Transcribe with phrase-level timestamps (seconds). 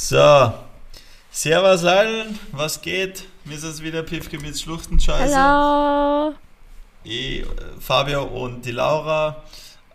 [0.00, 0.52] So.
[1.32, 3.24] Servus allen, was geht?
[3.44, 5.36] Mir ist es wieder Pifke mit Schluchtenscheiße.
[5.36, 6.34] Hallo.
[7.02, 7.44] Ich, äh,
[7.80, 9.42] Fabio und die Laura.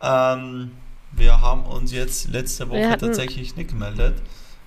[0.02, 0.72] Ähm,
[1.14, 4.16] wir haben uns jetzt letzte Woche hatten- tatsächlich nicht gemeldet,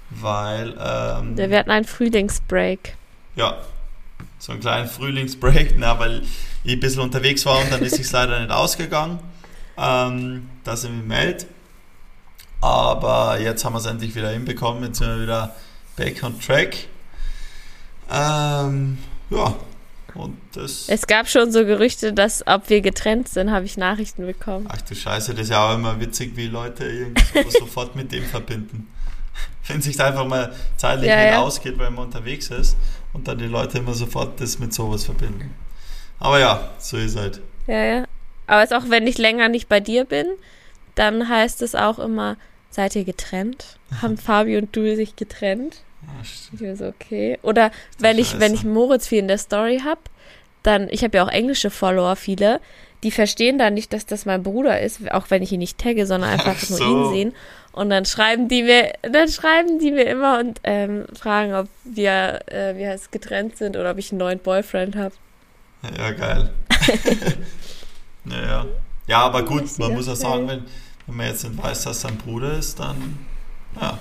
[0.08, 2.96] weil ähm, Wir hatten einen Frühlingsbreak.
[3.34, 3.58] ja,
[4.38, 6.22] so einen kleinen Frühlingsbreak, na, weil
[6.64, 9.18] ich ein bisschen unterwegs war und dann ist es leider nicht ausgegangen,
[9.76, 11.44] ähm, dass ich mich melde.
[12.60, 15.54] Aber jetzt haben wir es endlich wieder hinbekommen, jetzt sind wir wieder
[15.96, 16.88] back on track.
[18.10, 18.98] Ähm,
[19.30, 19.54] ja,
[20.14, 20.88] und das.
[20.88, 24.66] Es gab schon so Gerüchte, dass ob wir getrennt sind, habe ich Nachrichten bekommen.
[24.68, 28.12] Ach du Scheiße, das ist ja auch immer witzig, wie Leute irgendwie so sofort mit
[28.12, 28.88] dem verbinden.
[29.66, 31.40] Wenn sich da einfach mal zeitlich Ja, nicht ja.
[31.40, 32.76] ausgeht, weil man unterwegs ist
[33.12, 35.54] und dann die Leute immer sofort das mit sowas verbinden.
[36.18, 37.40] Aber ja, so ist halt.
[37.66, 38.04] Ja, ja.
[38.46, 40.26] Aber es auch, wenn ich länger nicht bei dir bin,
[40.94, 42.36] dann heißt es auch immer,
[42.70, 43.78] seid ihr getrennt?
[44.02, 45.82] Haben Fabi und du sich getrennt?
[46.22, 47.38] St- Ich bin so, okay.
[47.42, 48.64] Oder wenn ich, wenn ich.
[48.64, 49.98] Moritz viel in der Story hab,
[50.62, 52.60] dann, ich habe ja auch englische Follower, viele,
[53.02, 56.06] die verstehen dann nicht, dass das mein Bruder ist, auch wenn ich ihn nicht tagge,
[56.06, 56.84] sondern einfach Ach nur so.
[56.84, 57.34] ihn sehen.
[57.72, 62.40] Und dann schreiben die mir, dann schreiben die mir immer und ähm, fragen, ob wir,
[62.46, 65.14] äh, wie heißt, getrennt sind oder ob ich einen neuen Boyfriend habe.
[65.96, 66.50] Ja, geil.
[68.24, 68.66] naja.
[69.06, 70.64] Ja, aber gut, man muss ja sagen, wenn,
[71.06, 73.18] wenn man jetzt nicht weiß, dass sein Bruder ist, dann
[73.80, 73.98] ja.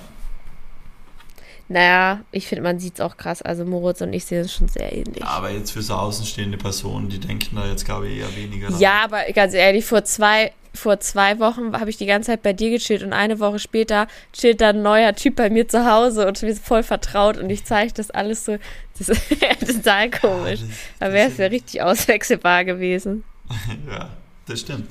[1.68, 3.42] Naja, ich finde, man sieht's auch krass.
[3.42, 5.22] Also Moritz und ich sehen es schon sehr ähnlich.
[5.22, 8.68] Ja, aber jetzt für so außenstehende Personen, die denken da jetzt, glaube ich, eher weniger.
[8.70, 8.80] dran.
[8.80, 12.54] Ja, aber ganz ehrlich, vor zwei, vor zwei Wochen habe ich die ganze Zeit bei
[12.54, 16.28] dir gechillt und eine Woche später chillt da ein neuer Typ bei mir zu Hause
[16.28, 18.58] und wir sind voll vertraut und ich zeige das alles so.
[19.00, 20.60] Das ist total komisch.
[20.60, 20.70] das-
[21.00, 23.24] Da wäre es ja richtig auswechselbar gewesen.
[23.90, 24.10] Ja,
[24.48, 24.88] das stimmt.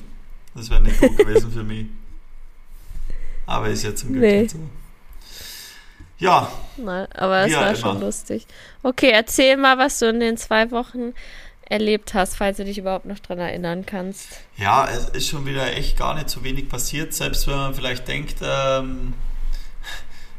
[0.57, 1.87] Das wäre nicht gut gewesen für mich.
[3.47, 4.43] Aber ist jetzt zum Glück Nee.
[4.43, 4.59] nicht so.
[6.19, 7.77] Ja, Na, aber es Ja, war immer.
[7.77, 8.47] schon lustig.
[8.83, 11.13] Okay, erzähl mal, was du in den zwei Wochen
[11.69, 14.29] erlebt hast, falls du dich überhaupt noch dran erinnern kannst.
[14.57, 18.07] ja, es ist schon wieder echt gar nicht so wenig passiert, selbst wenn man vielleicht
[18.07, 19.15] denkt, ähm,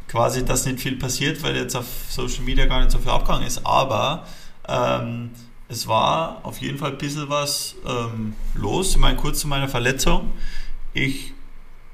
[0.08, 3.44] quasi, dass nicht viel passiert, weil jetzt auf Social Media gar nicht so viel Abgang
[3.44, 3.66] ist.
[3.66, 4.26] Aber
[4.68, 5.32] ähm,
[5.68, 8.92] es war auf jeden Fall ein bisschen was ähm, los.
[8.92, 10.32] Ich meine, kurz zu meiner Verletzung.
[10.94, 11.34] Ich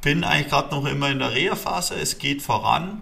[0.02, 1.96] bin eigentlich gerade noch immer in der Reha-Phase.
[1.96, 3.02] Es geht voran.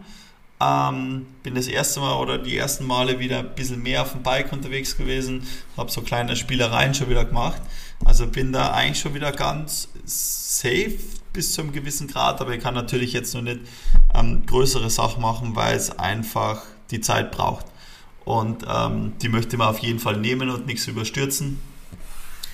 [0.62, 4.24] Ähm, bin das erste Mal oder die ersten Male wieder ein bisschen mehr auf dem
[4.24, 5.48] Bike unterwegs gewesen.
[5.78, 7.62] Habe so kleine Spielereien schon wieder gemacht.
[8.04, 11.00] Also bin da eigentlich schon wieder ganz safe
[11.32, 13.62] bis zu einem gewissen Grad, aber ich kann natürlich jetzt noch nicht
[14.14, 17.66] ähm, größere Sachen machen, weil es einfach die Zeit braucht.
[18.26, 21.60] Und ähm, die möchte man auf jeden Fall nehmen und nichts überstürzen.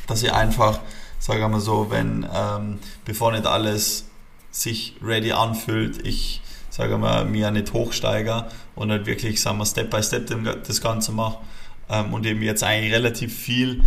[0.08, 0.80] Dass ich einfach,
[1.18, 4.06] sagen wir mal so, wenn, ähm, bevor nicht alles
[4.56, 9.90] sich ready anfühlt, ich sage mal, mir nicht hochsteiger und halt wirklich, sagen wir, Step
[9.90, 10.32] by Step
[10.66, 11.40] das Ganze mache
[11.90, 13.84] ähm, und eben jetzt eigentlich relativ viel,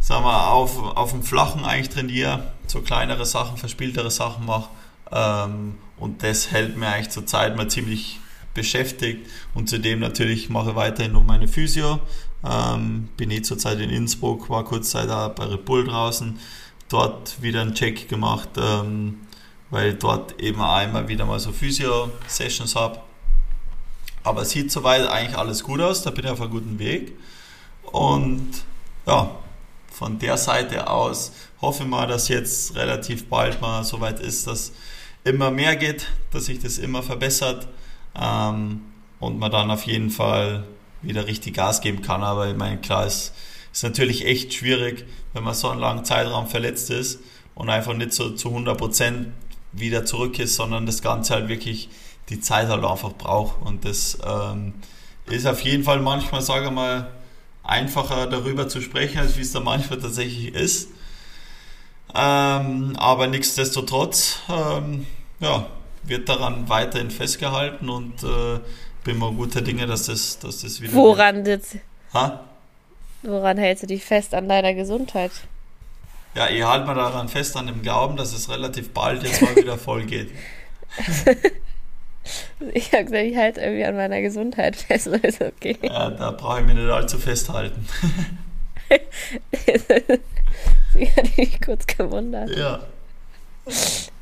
[0.00, 4.68] sagen wir, auf, auf dem Flachen eigentlich trainiere, so kleinere Sachen, verspieltere Sachen mache
[5.10, 8.20] ähm, und das hält mir eigentlich zur Zeit mal ziemlich
[8.52, 12.00] beschäftigt und zudem natürlich mache ich weiterhin noch meine Physio,
[12.46, 16.38] ähm, bin eh zurzeit in Innsbruck, war kurz Zeit auch bei Red Bull draußen,
[16.90, 19.20] dort wieder einen Check gemacht, ähm,
[19.74, 23.00] weil ich dort eben immer wieder mal so Physio-Sessions habe.
[24.22, 27.18] Aber es sieht soweit eigentlich alles gut aus, da bin ich auf einem guten Weg.
[27.82, 28.52] Und
[29.04, 29.34] ja,
[29.90, 34.46] von der Seite aus hoffe ich mal, dass jetzt relativ bald mal so weit ist,
[34.46, 34.70] dass
[35.24, 37.66] immer mehr geht, dass sich das immer verbessert
[38.14, 38.80] ähm,
[39.18, 40.68] und man dann auf jeden Fall
[41.02, 42.22] wieder richtig Gas geben kann.
[42.22, 43.32] Aber ich meine, klar, es
[43.72, 47.18] ist natürlich echt schwierig, wenn man so einen langen Zeitraum verletzt ist
[47.56, 49.26] und einfach nicht so zu 100%
[49.74, 51.88] wieder zurück ist, sondern das Ganze halt wirklich
[52.28, 53.60] die Zeit halt einfach braucht.
[53.62, 54.74] Und das ähm,
[55.26, 57.10] ist auf jeden Fall manchmal, sage ich mal,
[57.62, 60.88] einfacher darüber zu sprechen, als wie es da manchmal tatsächlich ist.
[62.14, 65.06] Ähm, aber nichtsdestotrotz, ähm,
[65.40, 65.66] ja,
[66.04, 68.60] wird daran weiterhin festgehalten und äh,
[69.02, 70.92] bin mal guter Dinge, dass das, dass das wieder.
[70.92, 71.76] Woran, jetzt,
[72.12, 72.44] Ha?
[73.22, 75.32] woran hältst du dich fest an deiner Gesundheit?
[76.34, 79.56] Ja, ich halte mir daran fest, an dem Glauben, dass es relativ bald jetzt mal
[79.56, 80.30] wieder voll geht.
[82.72, 85.08] Ich habe gesagt, ich halte irgendwie an meiner Gesundheit fest.
[85.08, 85.76] Ist okay.
[85.82, 87.86] Ja, da brauche ich mich nicht allzu festhalten.
[90.94, 92.48] Sie hat mich kurz gewundert.
[92.56, 92.80] Ja,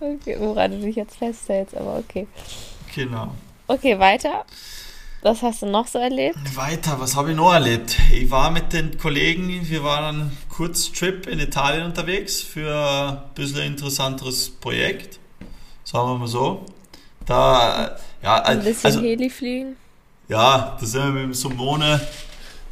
[0.01, 2.27] Okay, woran du dich jetzt festhältst, aber okay.
[2.95, 3.35] genau.
[3.67, 4.45] Okay, weiter.
[5.23, 6.37] Was hast du noch so erlebt?
[6.57, 7.97] Weiter, was habe ich noch erlebt?
[8.13, 12.75] Ich war mit den Kollegen, wir waren kurz Trip in Italien unterwegs für
[13.29, 15.21] ein bisschen interessanteres Projekt.
[15.85, 16.67] Sagen wir mal so.
[17.25, 19.77] Da Ja, Ein bisschen also, Heli fliegen.
[20.29, 22.01] ja, das sind wir mit dem Sumone.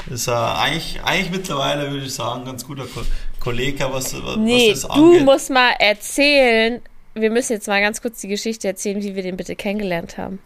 [0.09, 3.03] Das ist äh, eigentlich, eigentlich mittlerweile, würde ich sagen, ganz guter Ko
[3.39, 5.25] Kollege, was, was Nee, das du angeht.
[5.25, 6.83] musst mal erzählen.
[7.15, 10.41] Wir müssen jetzt mal ganz kurz die Geschichte erzählen, wie wir den bitte kennengelernt haben.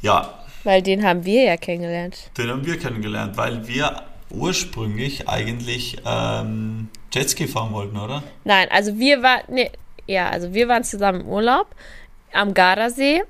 [0.00, 0.32] ja,
[0.66, 2.28] Weil den haben wir ja kennengelernt.
[2.36, 8.24] den haben wir kennengelernt, weil wir ursprünglich eigentlich ähm, Jetski fahren wollten, oder?
[8.42, 9.70] Nein, also wir waren, nee,
[10.08, 11.68] ja, also wir waren zusammen im Urlaub
[12.32, 13.22] am Gardasee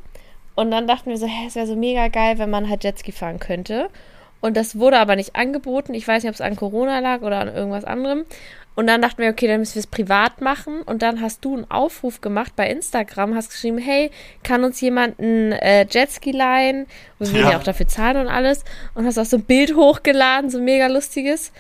[0.55, 3.12] und dann dachten wir so, hä, es wäre so mega geil, wenn man halt Jetski
[3.12, 3.91] fahren könnte.
[4.41, 5.93] Und das wurde aber nicht angeboten.
[5.93, 8.25] Ich weiß nicht, ob es an Corona lag oder an irgendwas anderem.
[8.76, 10.82] Und dann dachten wir, okay, dann müssen wir es privat machen.
[10.82, 14.11] Und dann hast du einen Aufruf gemacht bei Instagram, hast geschrieben, hey,
[14.43, 16.87] kann uns jemand ein äh, Jetski leihen?
[17.19, 17.50] Wir würden ja.
[17.52, 17.58] Ja.
[17.58, 18.64] auch dafür zahlen und alles.
[18.94, 21.52] Und hast auch so ein Bild hochgeladen, so mega lustiges.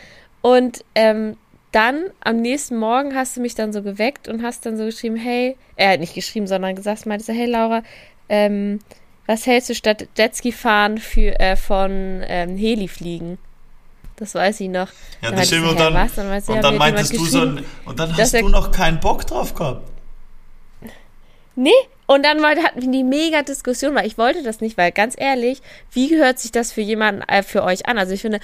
[0.42, 1.38] Und ähm,
[1.72, 5.16] dann am nächsten Morgen hast du mich dann so geweckt und hast dann so geschrieben,
[5.16, 7.82] hey, äh, nicht geschrieben, sondern gesagt, meinte hey Laura,
[8.28, 8.80] ähm,
[9.26, 13.38] was hältst du statt Jetski fahren für, äh, von ähm, Heli fliegen?
[14.16, 14.88] Das weiß ich noch.
[15.20, 15.68] Ja, Dann das stimmt.
[15.68, 16.16] Und dann, was?
[16.16, 18.98] Meinte sie, und ja, dann meintest du so, ein- und dann hast du noch keinen
[19.00, 19.86] Bock drauf gehabt.
[21.54, 21.70] Nee,
[22.06, 25.60] und dann hatten wir die mega Diskussion, weil ich wollte das nicht, weil ganz ehrlich,
[25.92, 27.98] wie hört sich das für jemanden, äh, für euch an?
[27.98, 28.40] Also ich finde,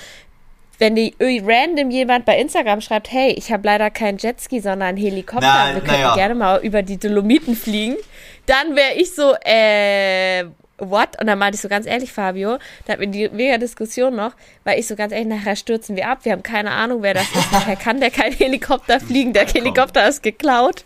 [0.78, 4.88] wenn die irgendwie random jemand bei Instagram schreibt, hey, ich habe leider keinen Jetski, sondern
[4.88, 6.14] einen Helikopter, Nein, wir könnten naja.
[6.14, 7.96] gerne mal über die Dolomiten fliegen,
[8.46, 10.44] dann wäre ich so, äh,
[10.90, 11.20] what?
[11.20, 14.32] Und dann meinte ich so ganz ehrlich, Fabio, da hatten wir die mega Diskussion noch,
[14.64, 17.30] weil ich so ganz ehrlich, nachher stürzen wir ab, wir haben keine Ahnung, wer das
[17.34, 20.84] ist, nachher kann der kein Helikopter fliegen, der Helikopter ist geklaut.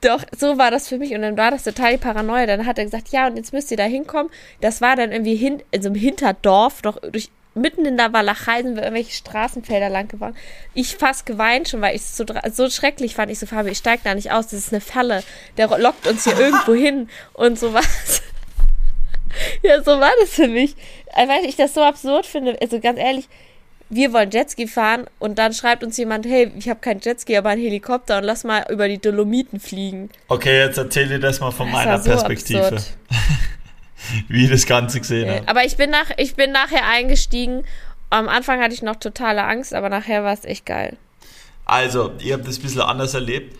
[0.00, 2.44] Doch, so war das für mich und dann war das total die Paranoia.
[2.44, 4.30] Dann hat er gesagt, ja, und jetzt müsst ihr da hinkommen.
[4.60, 8.62] Das war dann irgendwie hin, in so einem Hinterdorf, doch durch, mitten in der Walachei
[8.62, 10.36] sind wir irgendwelche Straßenfelder lang gefahren.
[10.74, 13.30] Ich fast geweint schon, weil ich es so, so schrecklich fand.
[13.30, 15.22] Ich so, Fabi, ich steig da nicht aus, das ist eine Falle.
[15.56, 18.22] Der lockt uns hier irgendwo hin und so was.
[19.62, 20.74] Ja, so war das für mich.
[21.14, 22.56] Äh, Weil ich das so absurd finde.
[22.60, 23.28] Also ganz ehrlich,
[23.90, 27.50] wir wollen Jetski fahren und dann schreibt uns jemand, hey, ich habe keinen Jetski, aber
[27.50, 30.10] einen Helikopter und lass mal über die Dolomiten fliegen.
[30.28, 32.76] Okay, jetzt erzähl dir das mal von Das meiner so Perspektive,
[34.28, 35.48] wie ich das Ganze gesehen habe.
[35.48, 37.64] Aber ich bin, nach, ich bin nachher eingestiegen.
[38.10, 40.96] Am Anfang hatte ich noch totale Angst, aber nachher war es echt geil.
[41.64, 43.56] Also, ihr habt das ein bisschen anders erlebt.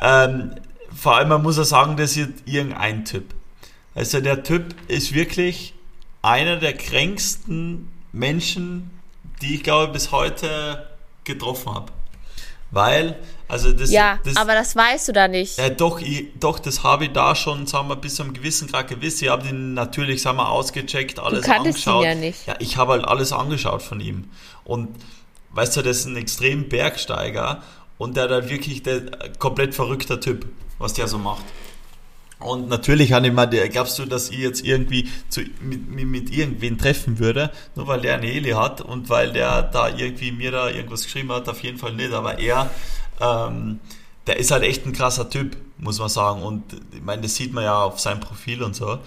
[0.00, 0.54] Ähm,
[0.94, 3.34] vor allem, man muss ja sagen, das ist irgendein Typ.
[3.98, 5.74] Also, der Typ ist wirklich
[6.22, 8.90] einer der kränksten Menschen,
[9.42, 10.88] die ich glaube bis heute
[11.24, 11.92] getroffen habe.
[12.70, 13.18] Weil,
[13.48, 15.58] also das, ja, das aber das weißt du da nicht.
[15.58, 18.68] Ja, doch, ich, doch, das habe ich da schon, sagen wir, bis zu einem gewissen
[18.68, 19.20] Grad gewusst.
[19.20, 22.04] Ich habe den natürlich, sagen wir, ausgecheckt, alles kanntest ihn angeschaut.
[22.04, 22.46] ja nicht.
[22.46, 24.30] Ja, ich habe halt alles angeschaut von ihm.
[24.62, 24.90] Und
[25.54, 27.64] weißt du, das ist ein extrem Bergsteiger
[27.96, 29.10] und der da wirklich der
[29.40, 30.46] komplett verrückter Typ,
[30.78, 31.42] was der so macht.
[32.40, 33.10] Und natürlich
[33.46, 37.88] der- glaubst du, dass ich jetzt irgendwie zu, mit, mit, mit irgendwen treffen würde, nur
[37.88, 41.48] weil der eine Heli hat und weil der da irgendwie mir da irgendwas geschrieben hat,
[41.48, 42.70] auf jeden Fall nicht, aber er,
[43.20, 43.80] ähm,
[44.28, 46.42] der ist halt echt ein krasser Typ, muss man sagen.
[46.42, 46.62] Und
[46.94, 48.98] ich meine, das sieht man ja auf seinem Profil und so,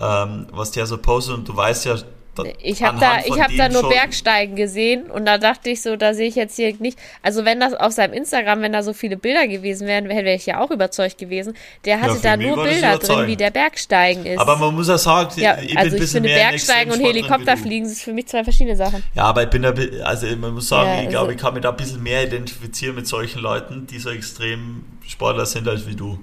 [0.00, 1.96] ähm, was der so postet und du weißt ja,
[2.34, 5.96] da, Ich habe da, ich hab da nur Bergsteigen gesehen und da dachte ich so,
[5.96, 6.98] da sehe ich jetzt hier nicht.
[7.22, 10.46] Also wenn das auf seinem Instagram, wenn da so viele Bilder gewesen wären, wäre ich
[10.46, 11.54] ja auch überzeugt gewesen.
[11.84, 14.38] Der hatte für da nur Bilder drin, wie der Bergsteigen ist.
[14.38, 17.00] Aber man muss ja sagen, ja, ich bin ein also ich bisschen finde Bergsteigen und.
[17.02, 19.02] Helikopterfliegen sind für mich zwei verschiedene Sachen.
[19.14, 19.74] Ja, aber ich bin da,
[20.04, 22.24] also man muss sagen, Ja, ich also- glaube, ich kann mich da ein bisschen mehr
[22.24, 26.18] identifizieren mit solchen Leuten, die so extrem Sportler sind als wie du.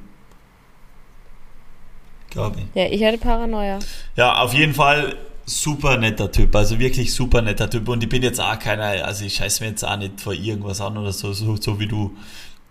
[2.31, 2.65] Glaube ich.
[2.75, 3.79] Ja, ich hatte Paranoia.
[4.15, 5.15] Ja, auf jeden Fall
[5.49, 7.87] super netter Typ, also wirklich super netter Typ.
[7.89, 10.79] Und ich bin jetzt auch keiner, also ich scheiß mir jetzt auch nicht vor irgendwas
[10.81, 12.15] an oder so, so, so wie du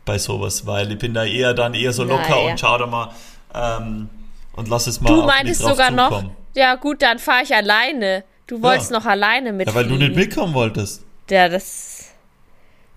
[0.05, 2.51] bei sowas, weil ich bin da eher dann eher so locker Naja.
[2.51, 3.11] und schau da mal
[3.55, 4.09] ähm,
[4.55, 6.31] und lass es mal Du meintest sogar noch, zukommen.
[6.55, 8.25] ja gut, dann fahre ich alleine.
[8.47, 9.75] Du wolltest noch alleine Ja, mitfliegen.
[9.91, 11.05] weil du nicht mitkommen wolltest.
[11.31, 12.07] Ja, das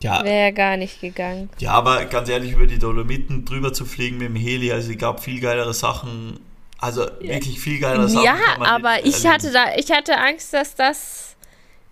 [0.01, 1.49] Ja, wäre ja gar nicht gegangen.
[1.59, 4.97] Ja, aber ganz ehrlich, über die Dolomiten drüber zu fliegen mit dem Heli, also ich
[4.97, 6.39] gab viel geilere Sachen,
[6.81, 8.25] also wirklich viel geilere Sachen.
[8.25, 9.29] Ja, aber ich erleben.
[9.31, 11.35] hatte da, ich hatte Angst, dass das,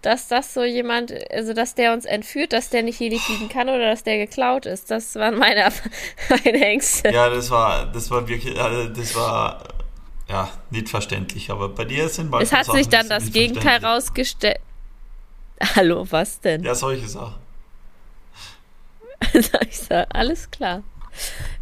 [0.01, 3.69] dass das so jemand, also dass der uns entführt, dass der nicht Heli fliegen kann
[3.69, 4.89] oder dass der geklaut ist.
[4.89, 5.71] Das waren meine,
[6.29, 7.11] meine Ängste.
[7.11, 9.63] Ja, das war, das war wirklich, also das war,
[10.27, 14.05] ja, nicht verständlich, aber bei dir sind es hat sich dann das Gegenteil raus.
[14.07, 14.59] rausgestellt.
[15.75, 16.63] Hallo, was denn?
[16.63, 17.35] Ja, solche Sachen.
[19.69, 20.81] Ich alles klar.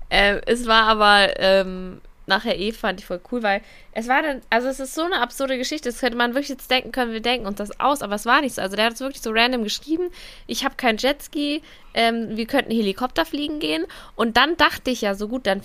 [0.09, 3.61] Ähm, es war aber, ähm, nachher eh, fand ich voll cool, weil
[3.93, 6.69] es war dann, also es ist so eine absurde Geschichte, das hätte man wirklich jetzt
[6.69, 8.61] denken können, wir denken uns das aus, aber es war nicht so.
[8.61, 10.09] Also der hat es wirklich so random geschrieben,
[10.45, 11.61] ich habe kein Jetski,
[11.93, 15.61] ähm, wir könnten Helikopter fliegen gehen und dann dachte ich ja, so gut, dann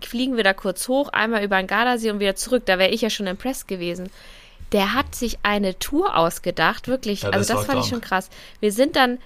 [0.00, 3.02] fliegen wir da kurz hoch, einmal über den Gardasee und wieder zurück, da wäre ich
[3.02, 4.10] ja schon impressed gewesen.
[4.72, 7.84] Der hat sich eine Tour ausgedacht, wirklich, ja, das also das fand krank.
[7.84, 8.30] ich schon krass.
[8.60, 9.18] Wir sind dann,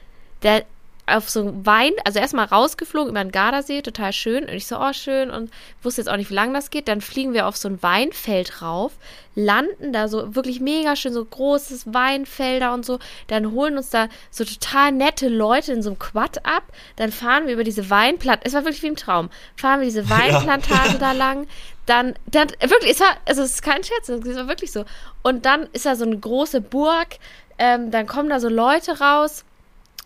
[0.43, 0.65] der,
[1.13, 4.45] auf so ein Wein, also erstmal rausgeflogen über den Gardasee, total schön.
[4.45, 5.31] Und ich so, oh, schön.
[5.31, 5.51] Und
[5.83, 6.89] wusste jetzt auch nicht, wie lange das geht.
[6.89, 8.93] Dann fliegen wir auf so ein Weinfeld rauf,
[9.35, 12.99] landen da so wirklich mega schön, so großes Weinfelder und so.
[13.29, 16.65] Dann holen uns da so total nette Leute in so einem Quad ab.
[16.97, 20.09] Dann fahren wir über diese Weinplantage, es war wirklich wie im Traum, fahren wir diese
[20.09, 20.99] Weinplantage ja.
[20.99, 21.47] da lang.
[21.87, 24.85] Dann, dann, wirklich, es war, also es ist kein Scherz, es war wirklich so.
[25.23, 27.19] Und dann ist da so eine große Burg,
[27.59, 29.45] ähm, dann kommen da so Leute raus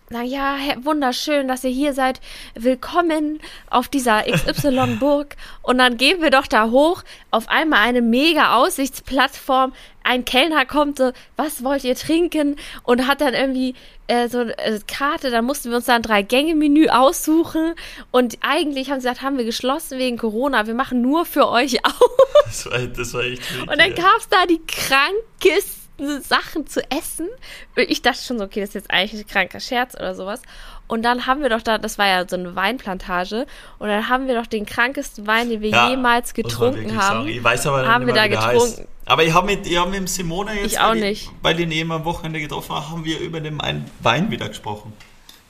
[0.09, 2.21] na ja, wunderschön, dass ihr hier seid.
[2.55, 5.35] Willkommen auf dieser XY-Burg.
[5.63, 7.03] Und dann gehen wir doch da hoch.
[7.33, 9.73] Auf einmal eine mega Aussichtsplattform.
[10.05, 12.55] Ein Kellner kommt so, was wollt ihr trinken?
[12.85, 13.75] Und hat dann irgendwie
[14.07, 15.33] äh, so eine äh, Karte.
[15.33, 17.75] Dann mussten wir uns dann ein Drei-Gänge-Menü aussuchen.
[18.13, 20.69] Und eigentlich haben sie gesagt, haben wir geschlossen wegen Corona.
[20.69, 22.01] Wir machen nur für euch auf.
[22.45, 23.97] Das war, das war echt richtig, Und dann ja.
[23.97, 27.29] gab es da die krankeste Sachen zu essen.
[27.77, 30.43] Ich dachte schon so, okay, das ist jetzt eigentlich ein kranker Scherz oder sowas.
[30.89, 33.47] Und dann haben wir doch da, das war ja so eine Weinplantage,
[33.79, 37.21] und dann haben wir doch den krankesten Wein, den wir ja, jemals getrunken haben.
[37.25, 37.29] Sagen.
[37.29, 38.61] Ich weiß aber haben wir da getrunken.
[38.61, 38.89] Heißt.
[39.07, 41.23] Aber ich habe mit, ich hab mit Simone jetzt, ich auch weil, nicht.
[41.25, 43.61] Ich, weil ich eben am Wochenende getroffen habe, haben wir über den
[44.01, 44.93] Wein wieder gesprochen.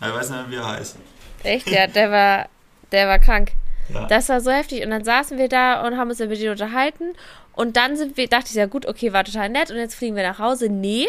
[0.00, 0.96] Ich weiß nicht, wie er heißt.
[1.42, 1.68] Echt?
[1.70, 2.48] Ja, der war,
[2.92, 3.52] der war krank.
[3.92, 4.06] Ja.
[4.06, 4.84] Das war so heftig.
[4.84, 7.14] Und dann saßen wir da und haben uns mit ihm unterhalten.
[7.56, 10.14] Und dann sind wir, dachte ich ja gut, okay, war total nett und jetzt fliegen
[10.14, 10.68] wir nach Hause.
[10.68, 11.08] Nee,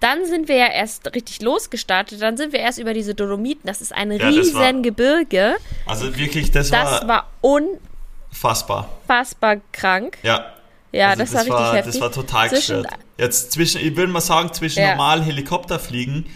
[0.00, 2.20] dann sind wir ja erst richtig losgestartet.
[2.20, 3.66] Dann sind wir erst über diese Dolomiten.
[3.66, 5.54] Das ist ein ja, riesen war, Gebirge.
[5.86, 6.84] Also wirklich, das war.
[6.84, 8.88] Das war unfassbar.
[9.06, 10.18] Fassbar krank.
[10.24, 10.46] Ja.
[10.90, 11.92] Ja, also das, das, war richtig war, heftig.
[11.92, 13.00] Das war total zwischen, gestört.
[13.16, 14.90] Jetzt zwischen, ich würde mal sagen, zwischen ja.
[14.90, 16.26] normal Helikopterfliegen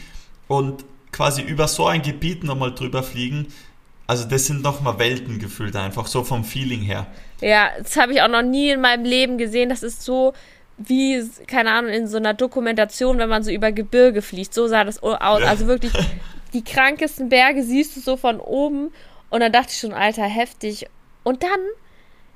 [0.49, 3.49] und quasi über so ein Gebiet nochmal drüber fliegen,
[4.07, 7.07] also das sind nochmal Welten gefühlt einfach, so vom Feeling her.
[7.41, 9.69] Ja, das habe ich auch noch nie in meinem Leben gesehen.
[9.69, 10.33] Das ist so
[10.79, 14.55] wie, keine Ahnung, in so einer Dokumentation, wenn man so über Gebirge fliegt.
[14.55, 15.19] So sah das aus.
[15.21, 15.93] Also wirklich,
[16.53, 18.93] die krankesten Berge siehst du so von oben.
[19.31, 20.87] Und dann dachte ich schon, Alter, heftig.
[21.25, 21.61] Und dann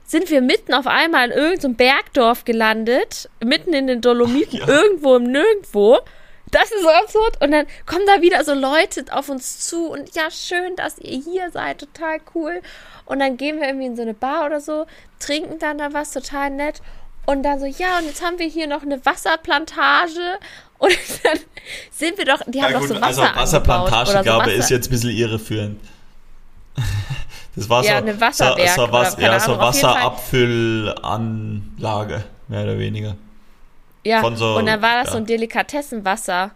[0.04, 4.69] sind wir mitten auf einmal in irgendeinem Bergdorf gelandet, mitten in den Dolomiten, ja.
[4.69, 5.99] irgendwo im Nirgendwo.
[6.50, 7.40] Das ist so absurd.
[7.40, 11.23] Und dann kommen da wieder so Leute auf uns zu und ja, schön, dass ihr
[11.23, 12.62] hier seid, total cool.
[13.04, 14.87] Und dann gehen wir irgendwie in so eine Bar oder so,
[15.19, 16.80] trinken dann da was, total nett.
[17.26, 20.38] Und dann so, ja, und jetzt haben wir hier noch eine Wasserplantage.
[20.80, 21.38] Und dann
[21.90, 24.61] sind wir doch, die ja, haben gut, doch so Wasser Also Wasserplantage, glaube ich, so
[24.61, 25.78] ist jetzt ein bisschen irreführend.
[27.57, 33.16] Das war ja, so, eine Wasserwerk so, so, was, ja, so Wasserabfüllanlage, mehr oder weniger.
[34.04, 35.12] Ja, so, und dann war das ja.
[35.12, 36.52] so ein Delikatessenwasser.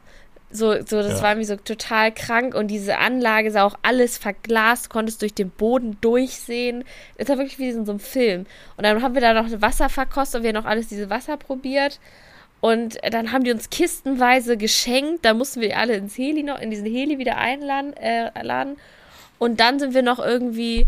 [0.50, 1.22] So, so, das ja.
[1.22, 5.50] war irgendwie so total krank und diese Anlage sah auch alles verglast, konntest durch den
[5.50, 6.84] Boden durchsehen.
[7.16, 8.46] Es war wirklich wie in so einem Film.
[8.76, 11.36] Und dann haben wir da noch Wasser verkostet und wir haben noch alles diese Wasser
[11.36, 11.98] probiert.
[12.60, 15.24] Und dann haben die uns kistenweise geschenkt.
[15.24, 17.92] Da mussten wir alle ins Heli noch, in diesen Heli wieder einladen.
[17.94, 18.30] Äh,
[19.38, 20.86] und dann sind wir noch irgendwie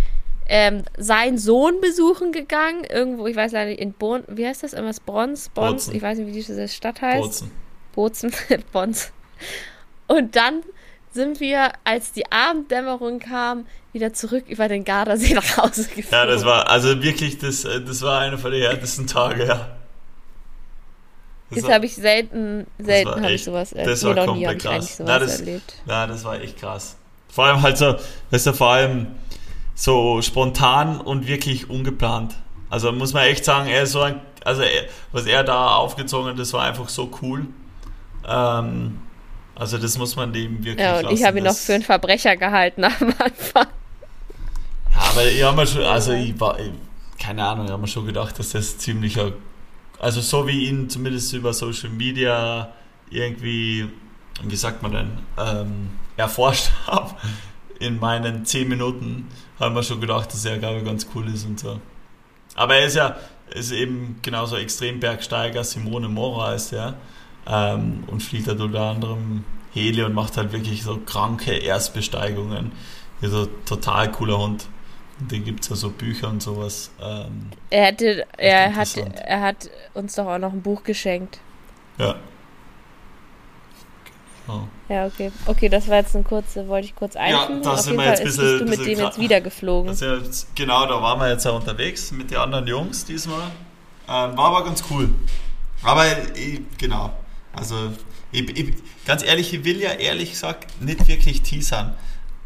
[0.48, 4.72] ähm, seinen Sohn besuchen gegangen, irgendwo, ich weiß leider nicht, in Bonn, wie heißt das,
[4.72, 7.20] irgendwas, Brons, Bons, ich weiß nicht, wie diese Stadt heißt.
[7.20, 7.50] Bozen.
[7.94, 8.32] Bozen,
[8.72, 9.12] Bons.
[10.06, 10.62] Und dann
[11.10, 16.28] sind wir, als die Abenddämmerung kam, wieder zurück über den Gardasee nach Hause gefahren.
[16.28, 19.76] Ja, das war, also wirklich, das, äh, das war einer von den härtesten Tage, ja.
[21.50, 23.92] Das, das habe ich selten, selten habe ich sowas erlebt.
[23.92, 24.84] Das war nee, komplett nie krass.
[24.90, 25.74] Ich sowas Na, das, erlebt.
[25.86, 26.96] Ja, das war echt krass.
[27.28, 27.94] Vor allem halt so,
[28.30, 29.06] weißt du, vor allem
[29.76, 32.34] so spontan und wirklich ungeplant.
[32.70, 36.30] Also muss man echt sagen, er ist so ein, also er, was er da aufgezogen
[36.30, 37.46] hat, das war einfach so cool.
[38.26, 38.98] Ähm,
[39.54, 41.84] also das muss man dem wirklich Ja, und lassen, ich habe ihn noch für einen
[41.84, 43.66] Verbrecher gehalten am Anfang.
[44.92, 46.56] Ja, aber ich habe mir schon, also ich war,
[47.18, 49.32] keine Ahnung, ich habe mir schon gedacht, dass das ziemlicher,
[50.00, 52.72] also so wie ihn zumindest über Social Media
[53.10, 53.88] irgendwie,
[54.42, 57.14] wie sagt man denn, ähm, erforscht habe
[57.78, 61.44] in meinen 10 Minuten, haben wir schon gedacht, dass er, glaube ich, ganz cool ist
[61.46, 61.80] und so.
[62.54, 63.16] Aber er ist ja
[63.50, 66.94] ist eben genauso Extrembergsteiger, Simone Mora ist er.
[67.48, 72.72] Ähm, und fliegt halt unter anderem Heli und macht halt wirklich so kranke Erstbesteigungen.
[73.20, 74.66] Ist so total cooler Hund.
[75.20, 76.90] Und den gibt es ja so Bücher und sowas.
[77.00, 81.38] Ähm, er, hatte, er, hat, er hat uns doch auch noch ein Buch geschenkt.
[81.98, 82.16] Ja.
[84.48, 84.60] Oh.
[84.88, 85.32] Ja, okay.
[85.46, 87.62] Okay, das war jetzt eine kurze, wollte ich kurz einfügen.
[87.62, 89.18] da Auf sind jeden wir Fall jetzt ein bisschen- bist du mit bisschen dem jetzt
[89.20, 89.92] wieder geflogen.
[89.94, 93.42] Jetzt, genau, da waren wir jetzt auch unterwegs mit den anderen Jungs diesmal.
[94.08, 95.08] Ähm, war aber ganz cool.
[95.82, 96.04] Aber
[96.36, 97.10] ich, genau,
[97.52, 97.90] also
[98.30, 98.74] ich, ich,
[99.04, 101.94] ganz ehrlich, ich will ja ehrlich gesagt nicht wirklich teasern.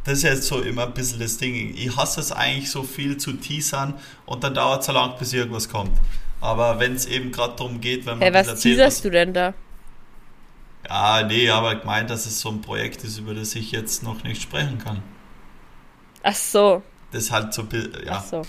[0.05, 1.75] Das ist jetzt so immer ein bisschen das Ding.
[1.77, 5.35] Ich hasse es eigentlich so viel zu teasern und dann dauert es so lang, bis
[5.35, 5.93] irgendwas kommt.
[6.41, 9.35] Aber wenn es eben gerade darum geht, wenn man Hey, was bisschen teaserst du denn
[9.35, 9.53] da?
[10.91, 14.25] Ja, nee, aber gemeint, dass es so ein Projekt ist, über das ich jetzt noch
[14.25, 15.03] nicht sprechen kann.
[16.25, 16.83] Ach so.
[17.13, 17.63] Das ist halt so,
[18.05, 18.43] ja, Ach so.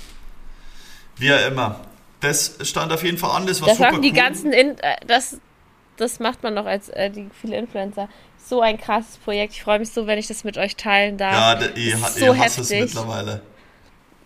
[1.17, 1.81] wie auch immer.
[2.19, 4.15] Das stand auf jeden Fall an, das war Das super haben die cool.
[4.15, 5.37] ganzen, In äh, das,
[5.97, 8.09] das macht man doch als äh, die viele Influencer.
[8.43, 9.53] So ein krasses Projekt.
[9.53, 11.61] Ich freue mich so, wenn ich das mit euch teilen darf.
[11.61, 13.41] Ja, ich so hasse es mittlerweile.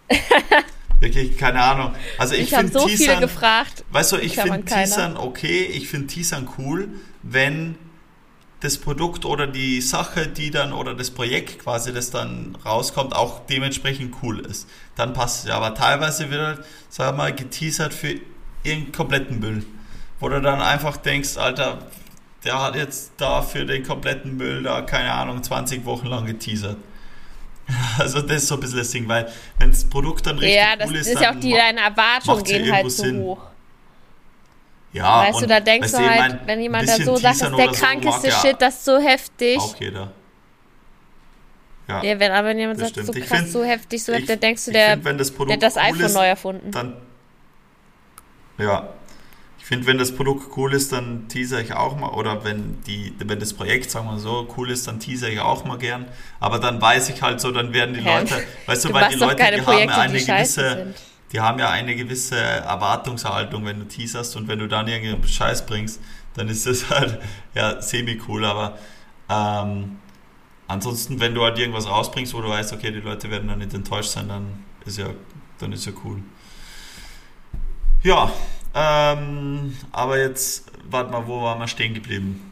[1.02, 1.94] Wirklich, keine Ahnung.
[2.18, 3.84] Also ich ich habe finde so viele Teasern, gefragt.
[3.92, 4.64] weißt du, ich finde.
[4.64, 6.88] Teasern okay, ich finde Teasern cool,
[7.24, 7.78] wenn
[8.66, 13.46] das Produkt oder die Sache, die dann, oder das Projekt quasi, das dann rauskommt, auch
[13.46, 14.68] dementsprechend cool ist.
[14.96, 15.56] Dann passt es ja.
[15.56, 18.20] Aber teilweise wird halt, sag mal, geteasert für
[18.64, 19.66] irgendeinen kompletten Müll.
[20.20, 21.80] Wo du dann einfach denkst, Alter,
[22.44, 26.78] der hat jetzt da für den kompletten Müll da, keine Ahnung, 20 Wochen lang geteasert.
[27.98, 30.76] Also das ist so ein bisschen das Ding, weil wenn das Produkt dann richtig Ja,
[30.76, 33.20] das cool ist, ist ja auch die, deine Erwartungen gehen halt Sinn.
[33.22, 33.42] hoch.
[34.96, 37.58] Ja, weißt du, da denkst du halt, mein, wenn jemand dann so sagt, das ist
[37.58, 39.58] der so mag krankeste ja Shit, das ist so heftig.
[39.60, 40.12] Auch jeder.
[41.88, 43.16] Ja, Ja, wenn aber wenn jemand sagt, so stimmt.
[43.18, 45.64] Ich krass, find- so heftig, so heftig, dann denkst du, der, find, das der hat
[45.64, 46.72] das cool iPhone ist, neu erfunden.
[46.72, 46.94] dann
[48.58, 48.90] ja,
[49.60, 53.14] ich finde, wenn das Produkt cool ist, dann teaser ich auch mal oder wenn die,
[53.20, 56.06] wenn das Projekt, sagen wir so, cool ist, dann teaser ich auch mal gern.
[56.40, 58.02] Aber dann weiß ich halt so, dann werden die?
[58.02, 60.74] Leute, weißt du, Du weil die Leute, keine die haben Projekte, ja eine die gewisse,
[60.76, 60.96] sind.
[61.32, 65.66] Die haben ja eine gewisse Erwartungshaltung, wenn du teaserst und wenn du dann irgendeinen Scheiß
[65.66, 66.02] bringst,
[66.36, 67.20] dann ist das halt
[67.54, 68.78] ja semi cool, aber
[69.30, 69.98] ähm,
[70.68, 73.74] ansonsten, wenn du halt irgendwas rausbringst, wo du weißt, okay, die Leute werden dann nicht
[73.74, 75.08] enttäuscht sein, dann ist ja,
[75.60, 76.22] dann ist ja cool.
[78.04, 78.32] Ja,
[78.76, 82.52] ähm, aber jetzt, warte mal, wo waren wir stehen geblieben?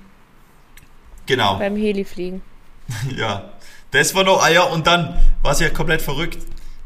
[1.26, 1.58] Genau.
[1.58, 2.42] Beim Helifliegen.
[3.16, 3.52] Ja,
[3.92, 6.40] das war noch, ah ja, und dann war es ja komplett verrückt.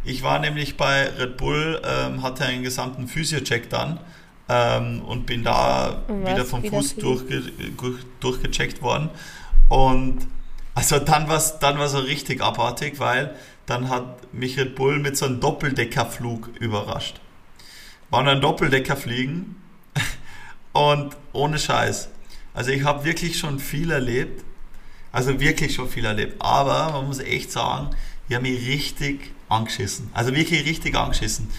[0.08, 4.00] Ich war nämlich bei Red Bull, ähm, hatte einen gesamten Physio-Check dann
[4.48, 7.42] ähm, und bin da Und wieder vom Wieder Fuß durchge
[7.76, 9.10] durch- durchgecheckt worden.
[9.67, 10.20] Und
[10.76, 15.00] also dann war es dann war's so richtig abartig, weil dann hat mich Red Bull
[15.00, 17.20] mit so einem Doppeldeckerflug überrascht.
[18.10, 19.58] Waren dann Doppeldecker fliegen
[20.72, 22.08] und ohne Scheiß.
[22.54, 24.46] Also ich habe wirklich schon viel erlebt.
[25.12, 26.41] Also wirklich schon viel erlebt.
[26.41, 27.89] Aber man muss echt sagen,
[28.30, 30.10] ich habe mich richtig angeschissen.
[30.14, 31.50] Also wirklich richtig angeschissen.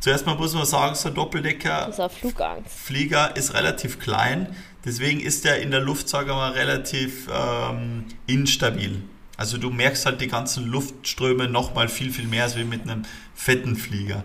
[0.00, 2.76] Zuerst mal muss man sagen, so ein Doppeldecker Flugangst.
[2.76, 8.06] Flieger ist relativ klein, deswegen ist der in der Luft, sagen wir mal, relativ ähm,
[8.26, 9.02] instabil.
[9.36, 13.04] Also du merkst halt die ganzen Luftströme nochmal viel, viel mehr als wie mit einem
[13.34, 14.24] fetten Flieger.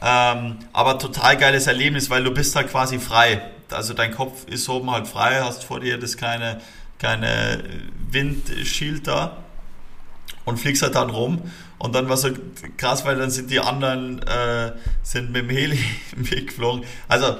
[0.00, 3.42] Ähm, aber total geiles Erlebnis, weil du bist halt quasi frei.
[3.70, 6.60] Also dein Kopf ist oben halt frei, hast vor dir das kleine,
[6.98, 7.62] kleine
[8.10, 9.36] Windschild da
[10.44, 11.50] und fliegst halt dann rum.
[11.82, 12.28] Und dann war so
[12.76, 14.70] krass, weil dann sind die anderen äh,
[15.02, 15.80] sind mit dem Heli
[16.16, 16.84] weggeflogen.
[17.08, 17.38] Also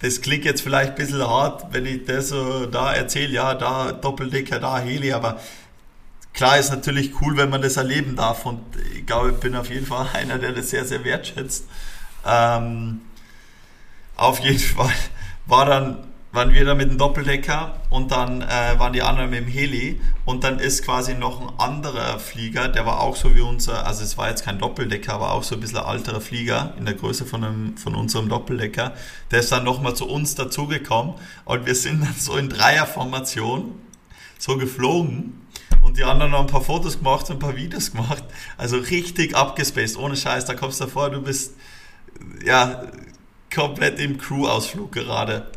[0.00, 3.92] das klingt jetzt vielleicht ein bisschen hart, wenn ich das so da erzähle, ja, da
[3.92, 5.38] Doppeldecker, da Heli, aber
[6.32, 8.62] klar ist natürlich cool, wenn man das erleben darf und
[8.96, 11.66] ich glaube, ich bin auf jeden Fall einer, der das sehr, sehr wertschätzt.
[12.24, 13.02] Ähm,
[14.16, 14.94] auf jeden Fall
[15.44, 19.40] war dann, waren wir da mit dem Doppeldecker und dann äh, waren die anderen mit
[19.40, 23.40] dem Heli und dann ist quasi noch ein anderer Flieger, der war auch so wie
[23.40, 26.84] unser, also es war jetzt kein Doppeldecker, aber auch so ein bisschen alterer Flieger in
[26.84, 28.92] der Größe von, einem, von unserem Doppeldecker,
[29.30, 31.14] der ist dann nochmal zu uns dazugekommen
[31.46, 33.72] und wir sind dann so in Dreierformation
[34.38, 35.46] so geflogen
[35.82, 38.22] und die anderen haben ein paar Fotos gemacht und ein paar Videos gemacht.
[38.56, 40.44] Also richtig abgespaced, ohne Scheiß.
[40.44, 41.54] Da kommst du vor, du bist
[42.44, 42.82] ja
[43.52, 45.50] komplett im Crew-Ausflug gerade.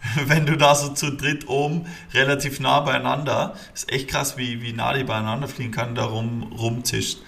[0.26, 4.72] Wenn du da so zu dritt oben relativ nah beieinander, ist echt krass, wie, wie
[4.72, 7.18] nah die beieinander fliegen kann, da rum, rumzischt.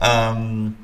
[0.00, 0.74] Ähm,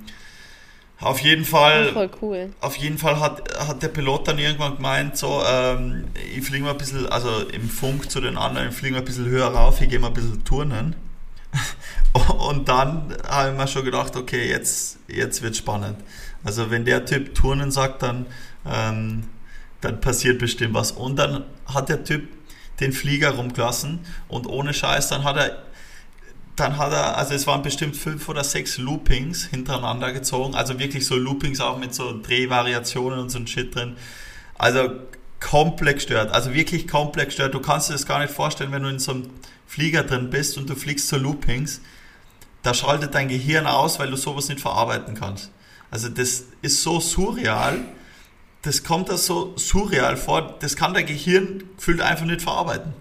[0.98, 2.50] auf jeden Fall Voll cool.
[2.60, 6.70] auf jeden Fall hat, hat der Pilot dann irgendwann gemeint, so, ähm, ich fliege mal
[6.70, 9.80] ein bisschen, also im Funk zu den anderen, ich fliege mal ein bisschen höher rauf,
[9.82, 10.96] ich gehe mal ein bisschen turnen.
[12.38, 15.98] Und dann habe ich mir schon gedacht, okay, jetzt, jetzt wird spannend.
[16.44, 18.26] Also wenn der Typ Turnen sagt, dann,
[18.66, 19.24] ähm,
[19.80, 20.92] dann passiert bestimmt was.
[20.92, 22.28] Und dann hat der Typ
[22.80, 25.62] den Flieger rumgelassen und ohne Scheiß, dann hat er
[26.56, 31.06] dann hat er, also es waren bestimmt fünf oder sechs Loopings hintereinander gezogen, also wirklich
[31.06, 33.96] so Loopings auch mit so Drehvariationen und so ein Shit drin.
[34.56, 34.88] Also
[35.38, 36.32] komplett gestört.
[36.32, 37.54] Also wirklich komplett gestört.
[37.54, 39.30] Du kannst dir das gar nicht vorstellen, wenn du in so einem
[39.66, 41.80] Flieger drin bist und du fliegst zu Loopings.
[42.62, 45.50] Da schaltet dein Gehirn aus, weil du sowas nicht verarbeiten kannst.
[45.90, 47.78] Also das ist so surreal.
[48.62, 50.56] Das kommt da so surreal vor.
[50.60, 52.94] Das kann dein Gehirn gefühlt einfach nicht verarbeiten.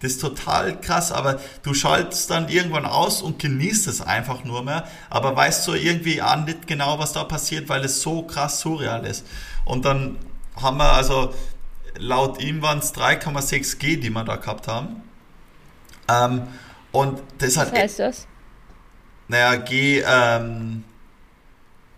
[0.00, 4.62] Das ist total krass, aber du schaltest dann irgendwann aus und genießt es einfach nur
[4.62, 8.60] mehr, aber weißt so irgendwie an nicht genau, was da passiert, weil es so krass
[8.60, 9.24] surreal ist.
[9.64, 10.18] Und dann
[10.60, 11.32] haben wir also,
[11.96, 15.02] laut ihm waren es 3,6 G, die wir da gehabt haben.
[16.08, 16.48] Ähm,
[16.92, 17.72] und das Was hat.
[17.72, 18.26] heißt das?
[19.28, 20.84] Naja, G, ähm,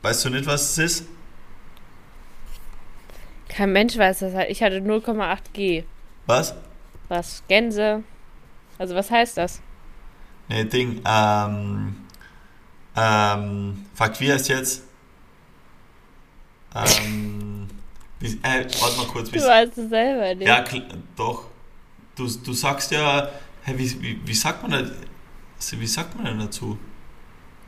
[0.03, 1.05] weißt du nicht, was es ist?
[3.49, 4.51] Kein Mensch weiß das halt.
[4.51, 5.85] Ich hatte 0,8 G.
[6.27, 6.55] Was?
[7.09, 7.43] Was?
[7.49, 8.03] Gänse?
[8.79, 9.61] Also was heißt das?
[10.49, 11.97] Nee, Ding, ähm,
[12.97, 14.85] ähm, fuck, wie heißt jetzt?
[16.75, 17.69] Ähm,
[18.21, 20.47] wie, äh, warte mal kurz, wie Du weißt es selber nicht.
[20.47, 20.65] Ja,
[21.17, 21.47] doch.
[22.15, 23.29] Du, du sagst ja,
[23.65, 26.79] hä, wie, wie, wie sagt man da, also, wie sagt man denn dazu?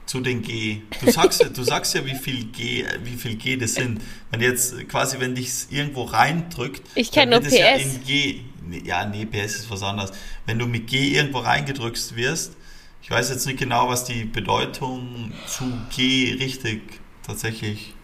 [0.09, 0.81] Zu den G.
[1.01, 4.01] Du sagst, ja- du sagst ja, wie viel G, wie viel G das sind.
[4.31, 7.83] Wenn jetzt quasi, wenn dich irgendwo reindrückt, Ich kenn dann nur es Ja, PS.
[7.85, 8.41] in G,
[8.85, 10.13] ja, nee, PS ist was anderes.
[10.47, 12.57] Wenn du mit G irgendwo reingedrückt wirst,
[13.03, 16.81] ich weiß jetzt nicht genau, was die Bedeutung zu G richtig
[17.27, 17.95] tatsächlich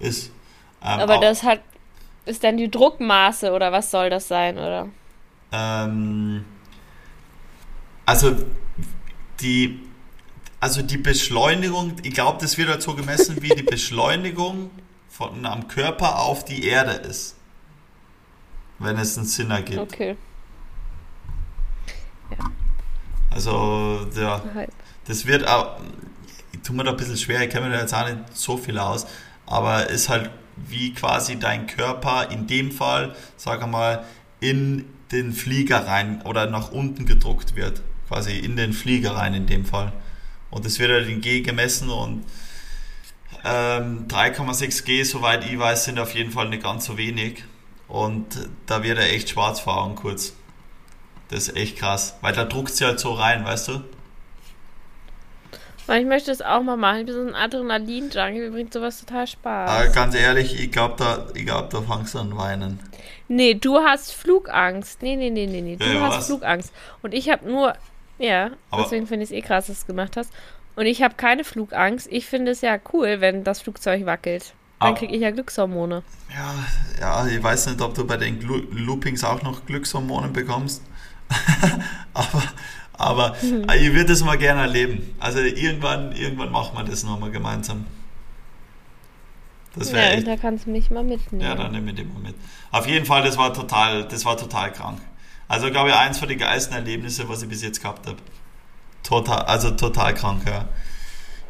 [0.00, 0.28] ist.
[0.82, 1.60] Ähm, Aber das hat.
[2.24, 4.88] Ist dann die Druckmaße oder was soll das sein, oder?
[5.52, 6.44] Ähm,
[8.06, 8.36] also
[9.40, 9.80] die,
[10.62, 14.70] also die Beschleunigung, ich glaube, das wird halt so gemessen, wie die Beschleunigung
[15.08, 17.34] von am Körper auf die Erde ist.
[18.78, 19.80] Wenn es einen Sinn ergibt.
[19.80, 20.16] Okay.
[23.30, 24.40] Also, ja,
[25.06, 25.80] das wird auch,
[26.52, 28.56] ich tue mir da ein bisschen schwer, ich kenne mir da jetzt auch nicht so
[28.56, 29.08] viel aus,
[29.46, 34.04] aber ist halt wie quasi dein Körper in dem Fall, sag mal,
[34.38, 37.82] in den Flieger rein oder nach unten gedruckt wird.
[38.06, 39.92] Quasi in den Flieger rein in dem Fall.
[40.52, 42.24] Und das wird halt in G gemessen und
[43.44, 47.42] ähm, 3,6 G, soweit ich weiß, sind auf jeden Fall nicht ganz so wenig.
[47.88, 50.34] Und da wird er echt schwarz fahren kurz.
[51.28, 52.16] Das ist echt krass.
[52.20, 53.84] Weil da druckt sie halt so rein, weißt du?
[55.88, 57.00] Ich möchte das auch mal machen.
[57.00, 58.38] Ich bin so ein Adrenalin-Junkie.
[58.38, 59.70] Mir bringt sowas total Spaß.
[59.70, 62.78] Aber ganz ehrlich, ich glaube, da, ich glaub, da fangst du an weinen.
[63.28, 65.02] Nee, du hast Flugangst.
[65.02, 65.76] Nee, nee, nee, nee, nee.
[65.76, 66.26] Du ja, hast was?
[66.26, 66.72] Flugangst.
[67.02, 67.74] Und ich habe nur.
[68.22, 70.32] Ja, Aber- deswegen finde ich es eh krass, dass du es gemacht hast.
[70.76, 72.08] Und ich habe keine Flugangst.
[72.10, 74.54] Ich finde es ja cool, wenn das Flugzeug wackelt.
[74.80, 76.02] Dann kriege ich ja Glückshormone.
[76.34, 76.54] Ja,
[77.00, 80.82] ja, ich weiß nicht, ob du bei den Glu Loopings auch noch Glückshormone bekommst.
[82.14, 82.42] aber
[82.94, 85.14] aber ich würde das mal gerne erleben.
[85.20, 87.86] Also irgendwann, irgendwann machen wir das nochmal gemeinsam.
[89.76, 90.26] Das wäre Ja, echt.
[90.26, 91.42] da kannst du mich mal mitnehmen.
[91.44, 92.34] Ja, dann nehme ich den mal mit.
[92.70, 95.00] Auf jeden Fall, das war total, das war total krank.
[95.52, 98.16] Also glaube ich, eins von den geilsten Erlebnisse, was ich bis jetzt gehabt habe.
[99.02, 100.64] Total, also total krank, ja.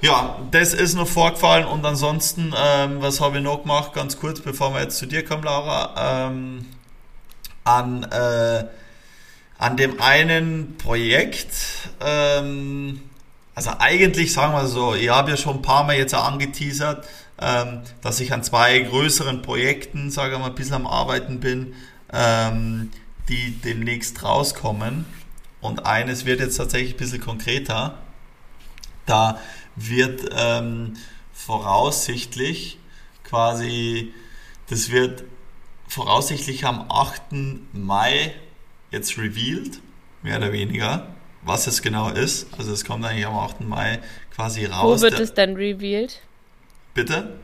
[0.00, 4.40] Ja, das ist noch vorgefallen und ansonsten, ähm, was habe ich noch gemacht, ganz kurz,
[4.40, 6.66] bevor wir jetzt zu dir kommen, Laura, ähm,
[7.62, 8.64] an, äh,
[9.58, 11.52] an dem einen Projekt,
[12.04, 13.02] ähm,
[13.54, 17.06] also eigentlich sagen wir so, ich habe ja schon ein paar Mal jetzt angeteasert,
[17.40, 21.74] ähm, dass ich an zwei größeren Projekten, sage ich mal, ein bisschen am Arbeiten bin,
[22.12, 22.90] ähm,
[23.28, 25.04] die demnächst rauskommen.
[25.60, 27.98] Und eines wird jetzt tatsächlich ein bisschen konkreter.
[29.06, 29.38] Da
[29.76, 30.94] wird ähm,
[31.32, 32.78] voraussichtlich
[33.24, 34.12] quasi,
[34.68, 35.24] das wird
[35.88, 37.22] voraussichtlich am 8.
[37.72, 38.34] Mai
[38.90, 39.80] jetzt revealed,
[40.22, 41.08] mehr oder weniger,
[41.42, 42.46] was es genau ist.
[42.58, 43.60] Also es kommt eigentlich am 8.
[43.62, 44.00] Mai
[44.34, 45.00] quasi Wo raus.
[45.02, 46.20] wird Der- es denn revealed?
[46.94, 47.38] Bitte?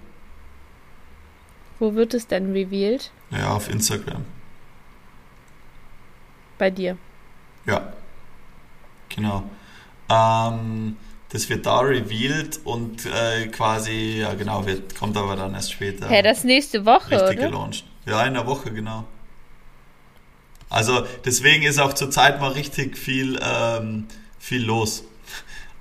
[1.78, 3.10] Wo wird es denn revealed?
[3.30, 4.24] Ja, auf Instagram.
[6.58, 6.96] Bei dir.
[7.66, 7.92] Ja,
[9.08, 9.44] genau.
[10.10, 10.96] Ähm,
[11.30, 16.08] das wird da revealed und äh, quasi, ja genau, wird, kommt aber dann erst später.
[16.08, 17.48] Hä, das nächste Woche, richtig oder?
[17.48, 17.84] gelauncht.
[18.06, 19.04] Ja, in der Woche, genau.
[20.70, 24.06] Also deswegen ist auch zurzeit mal richtig viel, ähm,
[24.38, 25.04] viel los.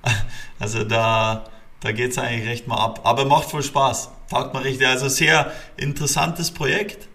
[0.60, 1.44] Also da,
[1.78, 3.02] da geht es eigentlich recht mal ab.
[3.04, 4.10] Aber macht voll Spaß.
[4.28, 4.88] Taugt mal richtig.
[4.88, 7.06] Also sehr interessantes Projekt.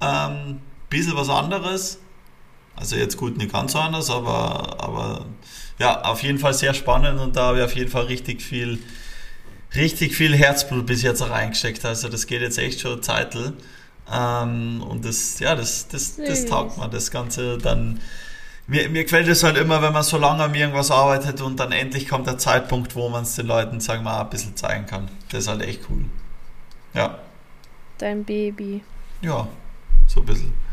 [0.00, 1.98] Ähm, bisschen was anderes.
[2.76, 5.26] Also jetzt gut, nicht ganz so anders, aber, aber
[5.78, 8.78] ja, auf jeden Fall sehr spannend und da habe ich auf jeden Fall richtig viel,
[9.74, 11.84] richtig viel Herzblut bis jetzt reingesteckt.
[11.84, 13.54] Also das geht jetzt echt schon Zeitl.
[14.12, 18.00] Ähm, und das, ja, das, das, das taugt mir, das Ganze dann.
[18.68, 21.70] Mir, mir gefällt es halt immer, wenn man so lange an irgendwas arbeitet und dann
[21.70, 24.86] endlich kommt der Zeitpunkt, wo man es den Leuten, sagen wir mal, ein bisschen zeigen
[24.86, 25.08] kann.
[25.30, 26.04] Das ist halt echt cool.
[26.92, 27.18] Ja,
[27.98, 28.82] Dein Baby.
[29.22, 29.46] ja,
[30.08, 30.65] so ein bisschen.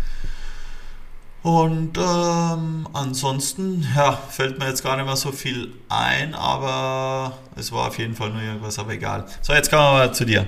[1.43, 7.73] Und ähm, ansonsten, ja, fällt mir jetzt gar nicht mehr so viel ein, aber es
[7.73, 9.25] war auf jeden Fall nur irgendwas, aber egal.
[9.41, 10.47] So, jetzt kommen wir mal zu dir.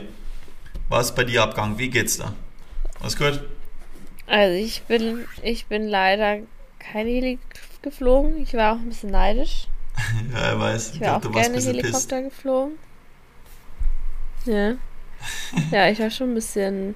[0.88, 1.78] Was ist bei dir abgegangen?
[1.78, 2.34] Wie geht's da?
[3.02, 3.42] Alles gut?
[4.26, 6.38] Also ich bin, ich bin leider
[6.80, 7.40] kein Heli
[7.82, 8.42] geflogen.
[8.42, 9.68] Ich war auch ein bisschen neidisch.
[10.34, 10.94] ja, ich weiß.
[10.94, 12.78] Ich wäre auch gerne Helikopter geflogen.
[14.46, 14.76] Ja.
[15.72, 16.94] ja, ich war schon ein bisschen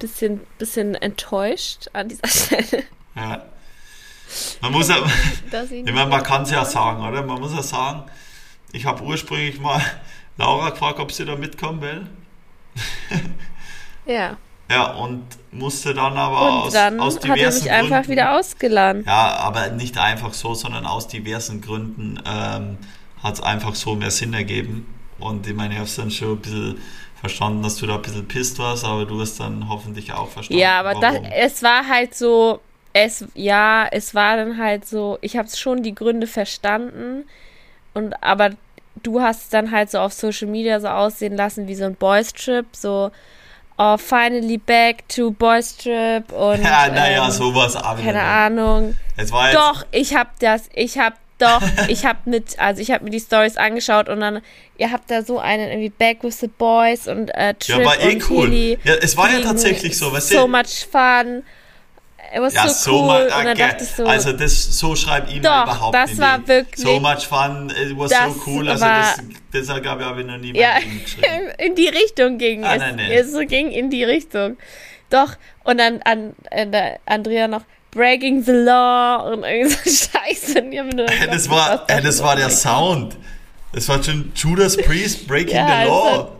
[0.00, 2.84] bisschen, bisschen enttäuscht an dieser Stelle.
[3.14, 3.44] Ja.
[4.60, 4.96] Man muss ja,
[5.70, 7.22] ich meine, man kann es ja sagen, oder?
[7.22, 8.04] Man muss ja sagen,
[8.72, 9.80] ich habe ursprünglich mal
[10.36, 12.06] Laura gefragt, ob sie da mitkommen will.
[14.06, 14.36] ja.
[14.70, 18.08] Ja, und musste dann aber und aus, dann aus diversen hat er mich Gründen, einfach
[18.08, 19.04] wieder ausgeladen.
[19.04, 22.78] Ja, aber nicht einfach so, sondern aus diversen Gründen ähm,
[23.20, 24.86] hat es einfach so mehr Sinn ergeben.
[25.18, 26.78] Und ich meine, ich habe es dann schon ein bisschen
[27.20, 30.60] verstanden, dass du da ein bisschen pisst warst, aber du hast dann hoffentlich auch verstanden.
[30.60, 32.60] Ja, aber das, es war halt so,
[32.94, 37.24] es, ja, es war dann halt so, ich habe schon die Gründe verstanden
[37.92, 38.50] und aber
[39.02, 42.32] du hast dann halt so auf Social Media so aussehen lassen wie so ein Boys
[42.32, 43.10] Trip, so
[43.76, 48.96] oh, finally back to Boys Trip und ja, naja, ähm, sowas aber keine Ahnung.
[49.16, 52.90] Es war jetzt Doch, ich habe das, ich habe doch, ich habe mit, also ich
[52.90, 54.40] habe mir die Stories angeschaut und dann,
[54.76, 58.00] ihr habt da so einen irgendwie Back with the Boys und äh, Trip ja, war
[58.00, 58.46] eh und cool.
[58.46, 60.34] Heli ja, es war ja tatsächlich so, weißt du?
[60.34, 61.42] So much fun.
[62.32, 63.06] It was ja, so, cool.
[63.06, 66.20] Much, und dann dachte ich so, also das, so schreibt ihm überhaupt das nicht.
[66.20, 66.84] war wirklich.
[66.84, 68.68] So much fun, it was so cool.
[68.68, 69.20] Also das,
[69.52, 71.50] das ich, habe ich noch nie ja, geschrieben.
[71.58, 72.80] in die Richtung ging ah, es.
[72.80, 73.10] Nein, nein.
[73.10, 74.58] Es ging in die Richtung.
[75.08, 75.32] Doch,
[75.64, 76.72] und dann an, an
[77.04, 80.62] Andrea noch, Breaking the Law und irgend so Scheiße.
[80.62, 83.16] Und hey, das war, hey, das war der Sound.
[83.72, 86.32] Das war schon Judas Priest, Breaking ja, the Law.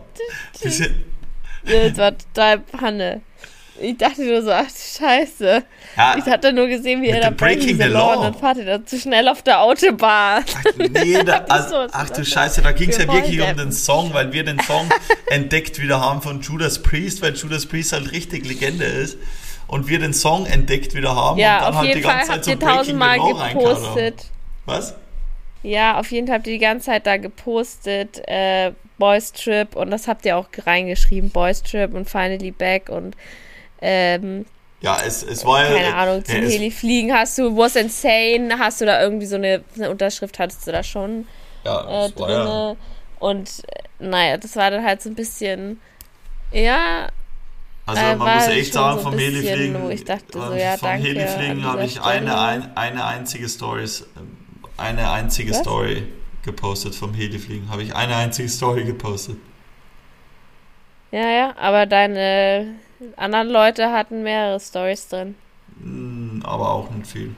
[0.63, 0.81] Das,
[1.63, 3.21] das war total Panne.
[3.79, 5.63] Ich dachte nur so, ach Scheiße.
[5.97, 8.65] Ja, ich hatte nur gesehen, wie er da Breaking the, Law und dann fahrt ihr
[8.65, 10.43] da zu schnell auf der Autobahn.
[10.45, 14.13] Ach, nee, da, also, ach du Scheiße, da ging es ja wirklich um den Song,
[14.13, 14.87] weil wir den Song
[15.29, 19.17] entdeckt wieder haben von Judas Priest, weil Judas Priest halt richtig Legende ist
[19.71, 22.27] und wir den Song entdeckt wieder haben ja, und dann auf halt jeden die ganze
[22.27, 24.25] Fall Zeit so tausendmal gepostet.
[24.65, 24.95] Was?
[25.63, 29.89] Ja, auf jeden Fall habt ihr die ganze Zeit da gepostet, äh, Boys Trip und
[29.89, 33.15] das habt ihr auch reingeschrieben, Boys Trip und Finally Back und
[33.81, 34.45] ähm,
[34.81, 35.73] ja, es, es war ja.
[35.73, 39.37] Keine Ahnung, zum ja, Heli fliegen hast du, was insane, hast du da irgendwie so
[39.37, 41.27] eine, eine Unterschrift, hattest du da schon
[41.63, 42.29] ja, äh, drin.
[42.29, 42.75] Ja.
[43.19, 45.79] Und äh, naja, das war dann halt so ein bisschen,
[46.51, 47.09] ja,
[47.85, 49.75] also äh, man muss echt sagen, so vom Helifliegen,
[50.31, 54.05] so, ja, vom Helifliegen habe ich eine, ein, eine einzige Stories,
[54.77, 55.59] eine einzige Was?
[55.59, 56.07] Story
[56.43, 57.69] gepostet vom Helifliegen.
[57.69, 59.37] Habe ich eine einzige Story gepostet.
[61.11, 62.75] Ja, ja, aber deine
[63.17, 65.35] anderen Leute hatten mehrere Stories drin.
[65.81, 67.35] Hm, aber auch nicht viel.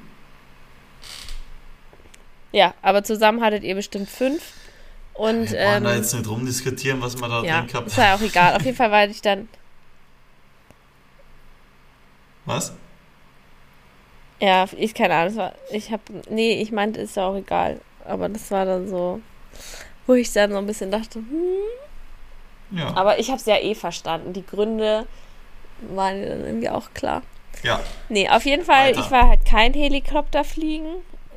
[2.51, 4.53] Ja, aber zusammen hattet ihr bestimmt fünf.
[5.13, 7.88] Und, wir wollen ähm, da jetzt nicht rumdiskutieren, was man da ja, drin gehabt hat.
[7.88, 8.56] Ist ja auch egal.
[8.56, 9.47] Auf jeden Fall war ich dann
[12.45, 12.73] was?
[14.39, 15.36] Ja, ich keine Ahnung.
[15.38, 17.79] War, ich habe, nee, ich meinte, ist ja auch egal.
[18.06, 19.21] Aber das war dann so,
[20.06, 22.77] wo ich dann so ein bisschen dachte, hm.
[22.77, 22.93] Ja.
[22.95, 24.34] Aber ich habe es ja eh verstanden.
[24.34, 25.08] Die Gründe
[25.82, 27.21] waren dann irgendwie auch klar.
[27.62, 27.79] Ja.
[28.10, 28.99] Nee, auf jeden Fall, Weiter.
[28.99, 30.88] ich war halt kein Helikopterfliegen.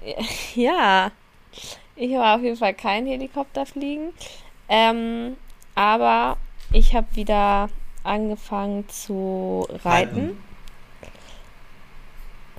[0.54, 1.10] Ja.
[1.96, 4.12] Ich war auf jeden Fall kein Helikopterfliegen.
[4.68, 5.36] Ähm,
[5.74, 6.36] aber
[6.72, 7.68] ich habe wieder
[8.04, 9.84] angefangen zu reiten.
[9.84, 10.38] reiten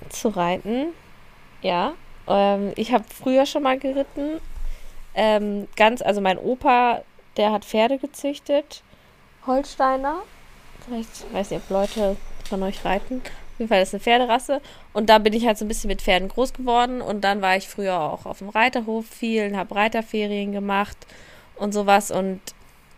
[0.08, 0.88] zu reiten.
[1.62, 1.94] Ja.
[2.26, 4.40] Ähm, ich habe früher schon mal geritten.
[5.14, 7.02] Ähm, ganz, also mein Opa,
[7.36, 8.82] der hat Pferde gezüchtet.
[9.46, 10.18] Holsteiner.
[10.86, 12.16] Vielleicht weiß nicht, ob Leute
[12.48, 13.22] von euch reiten.
[13.24, 14.60] Auf jeden Fall ist eine Pferderasse.
[14.92, 17.00] Und da bin ich halt so ein bisschen mit Pferden groß geworden.
[17.00, 20.96] Und dann war ich früher auch auf dem Reiterhof viel und habe Reiterferien gemacht
[21.56, 22.10] und sowas.
[22.10, 22.40] Und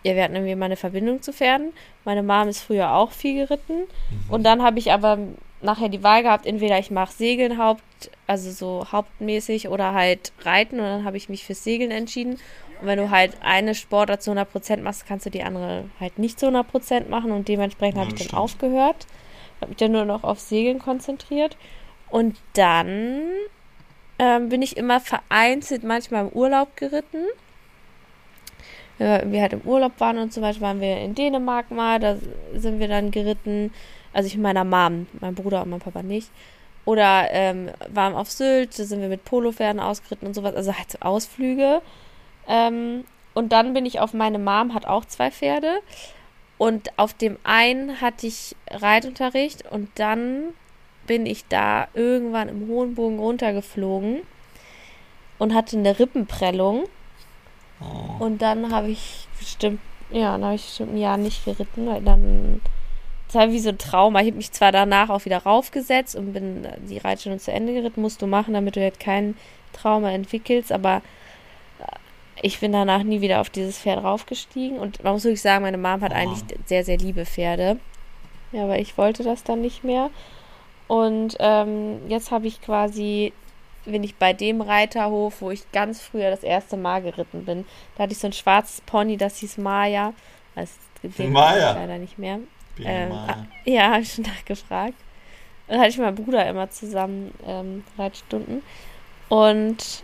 [0.02, 1.72] ja, wir hatten irgendwie mal eine Verbindung zu Pferden.
[2.04, 3.78] Meine Mom ist früher auch viel geritten.
[3.78, 4.24] Mhm.
[4.28, 5.18] Und dann habe ich aber
[5.62, 10.78] nachher die Wahl gehabt, entweder ich mache Segeln haupt, also so hauptmäßig oder halt Reiten
[10.80, 12.38] und dann habe ich mich fürs Segeln entschieden.
[12.80, 16.40] Und wenn du halt eine Sportart zu 100% machst, kannst du die andere halt nicht
[16.40, 18.40] zu 100% machen und dementsprechend ja, habe ich dann stimmt.
[18.40, 19.06] aufgehört.
[19.60, 21.56] Habe mich dann nur noch auf Segeln konzentriert.
[22.08, 23.20] Und dann
[24.18, 27.24] ähm, bin ich immer vereinzelt manchmal im Urlaub geritten.
[28.98, 32.16] Wenn wir halt im Urlaub waren und zum Beispiel waren wir in Dänemark mal, da
[32.54, 33.72] sind wir dann geritten.
[34.12, 36.30] Also ich mit meiner Mom, mein Bruder und mein Papa nicht.
[36.84, 40.54] Oder ähm, waren auf Sylt, da sind wir mit Polopferden ausgeritten und sowas.
[40.54, 41.82] Also halt Ausflüge.
[42.48, 45.80] Ähm, und dann bin ich auf meine Mom, hat auch zwei Pferde.
[46.58, 50.52] Und auf dem einen hatte ich Reitunterricht und dann
[51.06, 54.20] bin ich da irgendwann im hohen Bogen runtergeflogen
[55.38, 56.84] und hatte eine Rippenprellung.
[57.80, 58.22] Oh.
[58.22, 62.02] Und dann habe ich bestimmt, ja, dann habe ich bestimmt ein Jahr nicht geritten, weil
[62.02, 62.60] dann,
[63.30, 64.20] das war wie so ein Trauma.
[64.20, 68.00] Ich habe mich zwar danach auch wieder raufgesetzt und bin die Reitstunde zu Ende geritten,
[68.02, 69.36] musst du machen, damit du jetzt kein
[69.72, 71.00] Trauma entwickelst, aber
[72.42, 75.78] ich bin danach nie wieder auf dieses Pferd raufgestiegen und man muss wirklich sagen, meine
[75.78, 76.16] Mom hat Oh.
[76.16, 77.78] eigentlich sehr, sehr liebe Pferde.
[78.52, 80.10] Ja, aber ich wollte das dann nicht mehr.
[80.88, 83.32] Und ähm, jetzt habe ich quasi,
[83.84, 87.64] bin ich bei dem Reiterhof, wo ich ganz früher das erste Mal geritten bin.
[87.96, 90.14] Da hatte ich so ein schwarzes Pony, das hieß Maya.
[90.56, 91.74] Das den Maya?
[91.74, 92.40] leider nicht mehr.
[92.78, 94.94] Ähm, ah, ja, habe ich schon nachgefragt.
[95.66, 98.62] Und da hatte ich mit meinem Bruder immer zusammen ähm, Reitstunden.
[99.28, 100.02] Und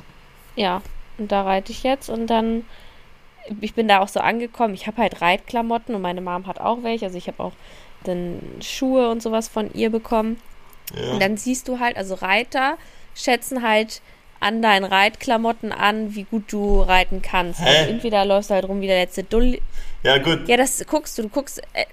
[0.55, 0.83] ja,
[1.19, 2.09] und da reite ich jetzt.
[2.09, 2.65] Und dann,
[3.61, 4.75] ich bin da auch so angekommen.
[4.75, 7.07] Ich habe halt Reitklamotten und meine Mom hat auch welche.
[7.07, 7.53] Also ich habe auch
[8.05, 10.41] dann Schuhe und sowas von ihr bekommen.
[10.95, 11.13] ja.
[11.13, 12.77] Und dann siehst du halt, also Reiter
[13.15, 14.03] schätzen halt
[14.39, 17.61] an deinen Reitklamotten an, wie gut du reiten kannst.
[17.61, 17.69] Hä?
[17.69, 19.63] Also entweder läufst du halt rum wie der letzte Dulli,
[20.03, 20.47] ja, gut.
[20.47, 21.23] ja, das guckst du.
[21.23, 21.87] Du guckst, äh,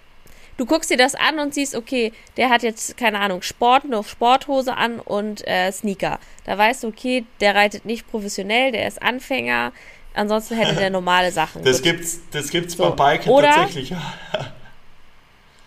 [0.58, 4.04] du guckst dir das an und siehst, okay, der hat jetzt, keine Ahnung, Sport, nur
[4.04, 6.20] Sporthose an und äh, Sneaker.
[6.46, 9.72] Da weißt du, okay, der reitet nicht professionell, der ist Anfänger.
[10.14, 11.64] Ansonsten hätte der normale Sachen.
[11.64, 11.92] Das Gut.
[11.92, 12.92] gibt's, das gibt's So.
[12.94, 13.94] beim Biken Oder- tatsächlich.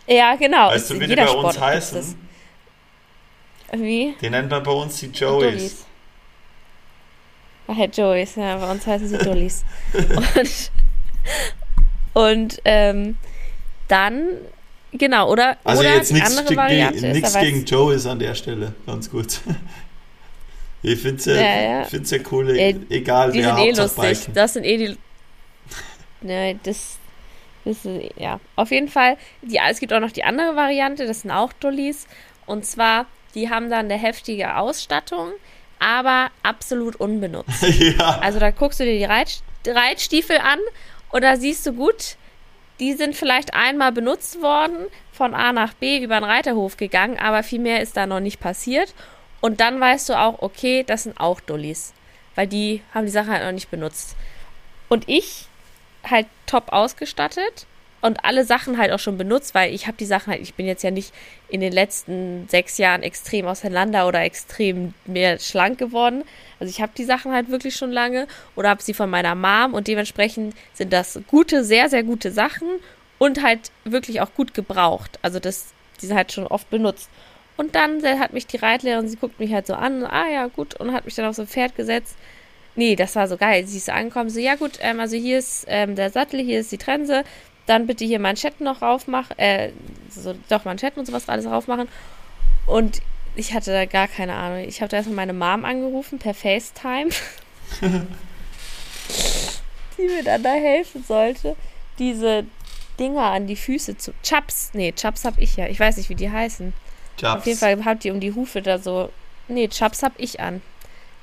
[0.09, 0.69] Ja, genau.
[0.69, 2.29] Weißt du, wie die bei uns Sportart gibt's heißen?
[3.73, 4.15] Wie?
[4.21, 5.85] Die nennt man bei uns die Joeys.
[7.67, 9.65] Ach ja, Joeys, ja, bei uns heißen sie Dullis.
[10.37, 10.71] und
[12.15, 13.17] und ähm,
[13.89, 14.29] dann,
[14.99, 18.19] genau, oder, Also oder jetzt nichts andere Variante ist, nix da weiß- gegen Joeys an
[18.19, 18.73] der Stelle.
[18.87, 19.41] Ganz gut.
[20.83, 21.85] Ich finde es ja, Ja, ja.
[21.85, 24.19] find's ja cool, Äh, egal Die wer sind eh lustig.
[24.21, 24.35] Biken.
[24.35, 24.97] Das sind eh die.
[26.21, 26.99] Ne, das,
[27.65, 28.39] das ist, ja.
[28.57, 32.07] Auf jeden Fall, die, es gibt auch noch die andere Variante, das sind auch Dullis.
[32.47, 35.31] Und zwar, die haben dann eine heftige Ausstattung,
[35.81, 37.63] aber absolut unbenutzt.
[37.99, 40.59] ja, Also da guckst du dir die Reit, Reitstiefel an
[41.11, 42.17] und da siehst du gut,
[42.81, 47.43] die sind vielleicht einmal benutzt worden, von A nach B über den Reiterhof gegangen, aber
[47.43, 48.95] viel mehr ist da noch nicht passiert.
[49.41, 51.95] Und dann weißt du auch, okay, das sind auch Dullis,
[52.35, 54.17] weil die haben die Sache halt noch nicht benutzt.
[54.89, 55.47] Und ich
[56.05, 57.67] halt top ausgestattet
[58.07, 60.65] und alle Sachen halt auch schon benutzt, weil ich habe die Sachen halt, ich bin
[60.65, 61.13] jetzt ja nicht
[61.49, 66.23] in den letzten sechs Jahren extrem auseinander oder extrem mehr schlank geworden.
[66.61, 69.75] Also ich habe die Sachen halt wirklich schon lange oder habe sie von meiner Mom
[69.75, 72.69] und dementsprechend sind das gute, sehr, sehr gute Sachen
[73.19, 75.19] und halt wirklich auch gut gebraucht.
[75.23, 77.11] Also das, die sind halt schon oft benutzt.
[77.57, 80.79] Und dann hat mich die Reitlehrerin, sie guckt mich halt so an, ah ja, gut,
[80.79, 82.17] und hat mich dann auf so ein Pferd gesetzt.
[82.77, 83.67] Nee, das war so geil.
[83.67, 86.71] Sie ist angekommen, so, ja gut, ähm, also hier ist ähm, der Sattel, hier ist
[86.71, 87.25] die Trense,
[87.67, 89.71] dann bitte hier Manschetten noch raufmachen, äh,
[90.11, 91.89] so, doch Manschetten und sowas alles raufmachen.
[92.67, 93.01] Und
[93.35, 94.61] ich hatte da gar keine Ahnung.
[94.67, 97.11] Ich habe da erstmal meine Mom angerufen per FaceTime,
[99.99, 101.57] die mir dann da helfen sollte,
[101.99, 102.45] diese
[102.99, 104.13] Dinger an die Füße zu.
[104.23, 105.67] Chaps, nee, Chaps hab ich ja.
[105.67, 106.73] Ich weiß nicht, wie die heißen.
[107.19, 107.35] Jobs.
[107.41, 109.11] Auf jeden Fall hat die um die Hufe da so.
[109.49, 110.61] Nee, Chaps hab ich an.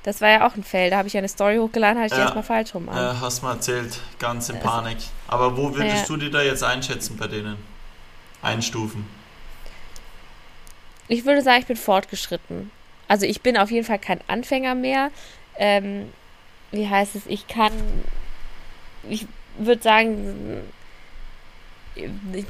[0.04, 0.90] Das war ja auch ein Fail.
[0.90, 2.24] Da habe ich ja eine Story hochgeladen, hatte ich die Ja.
[2.26, 2.98] erstmal falsch rum an.
[2.98, 4.98] Äh, hast mal erzählt, ganz in Das- Panik.
[5.34, 6.06] Aber wo würdest Ja.
[6.08, 7.58] du die da jetzt einschätzen bei denen?
[8.44, 9.08] Einstufen.
[11.08, 12.70] Ich würde sagen, ich bin fortgeschritten.
[13.08, 15.10] Also ich bin auf jeden Fall kein Anfänger mehr.
[15.58, 16.14] Ähm,
[16.72, 17.24] wie heißt es?
[17.26, 17.72] Ich kann.
[19.10, 19.26] Ich
[19.58, 20.62] würde sagen,
[21.96, 22.46] ich,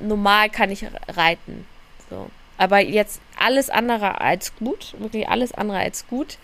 [0.00, 1.66] normal kann ich reiten.
[2.08, 2.30] So.
[2.56, 4.94] Aber jetzt alles andere als gut.
[4.98, 6.38] Wirklich alles andere als gut.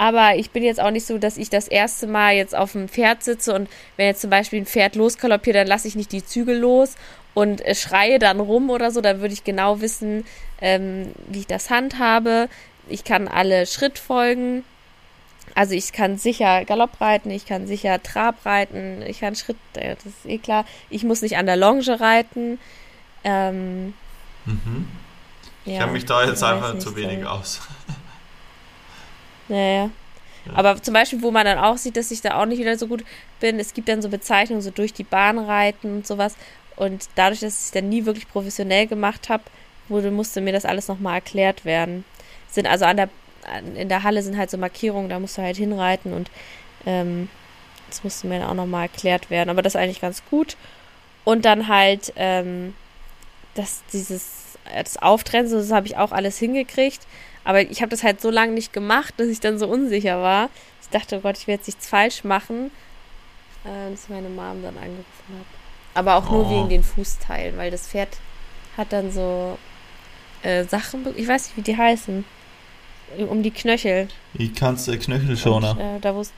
[0.00, 2.88] Aber ich bin jetzt auch nicht so, dass ich das erste Mal jetzt auf dem
[2.88, 6.24] Pferd sitze und wenn jetzt zum Beispiel ein Pferd loskaloppiert, dann lasse ich nicht die
[6.24, 6.94] Zügel los
[7.34, 9.02] und äh, schreie dann rum oder so.
[9.02, 10.24] Dann würde ich genau wissen,
[10.62, 12.48] ähm, wie ich das handhabe.
[12.88, 14.64] Ich kann alle Schrittfolgen.
[15.54, 19.96] Also ich kann sicher Galopp reiten, ich kann sicher Trab reiten, ich kann Schritt, äh,
[19.96, 20.64] das ist eh klar.
[20.88, 22.58] Ich muss nicht an der Longe reiten.
[23.24, 23.92] Ähm,
[24.46, 24.88] Mhm.
[25.64, 27.28] Ich ja, kenne mich da jetzt einfach zu wenig so.
[27.28, 27.60] aus.
[29.50, 29.90] Naja.
[30.46, 30.52] Ja.
[30.54, 32.86] Aber zum Beispiel, wo man dann auch sieht, dass ich da auch nicht wieder so
[32.86, 33.04] gut
[33.40, 36.34] bin, es gibt dann so Bezeichnungen, so durch die Bahn reiten und sowas.
[36.76, 39.42] Und dadurch, dass ich es dann nie wirklich professionell gemacht habe,
[39.88, 42.04] wurde, musste mir das alles nochmal erklärt werden.
[42.50, 43.08] Sind also an der,
[43.44, 46.30] an, in der Halle sind halt so Markierungen, da musst du halt hinreiten und
[46.86, 47.28] ähm,
[47.88, 49.50] das musste mir dann auch nochmal erklärt werden.
[49.50, 50.56] Aber das ist eigentlich ganz gut.
[51.24, 52.74] Und dann halt, ähm,
[53.54, 57.00] das, dieses, äh, das Auftrennen, so, das habe ich auch alles hingekriegt.
[57.44, 60.50] Aber ich habe das halt so lange nicht gemacht, dass ich dann so unsicher war.
[60.82, 62.70] Ich dachte, oh Gott, ich werde jetzt nichts falsch machen.
[63.64, 65.04] Äh, dass meine Mom dann angerufen
[65.38, 65.46] hat.
[65.94, 66.50] Aber auch nur Oh.
[66.50, 68.16] wegen den Fußteilen, weil das Pferd
[68.76, 69.58] hat dann so
[70.42, 72.24] äh, Sachen, ich weiß nicht, wie die heißen.
[73.28, 74.06] Um die Knöchel.
[74.34, 75.72] Ich kannst du Knöchelschoner.
[75.72, 76.32] Und, äh, da wo es.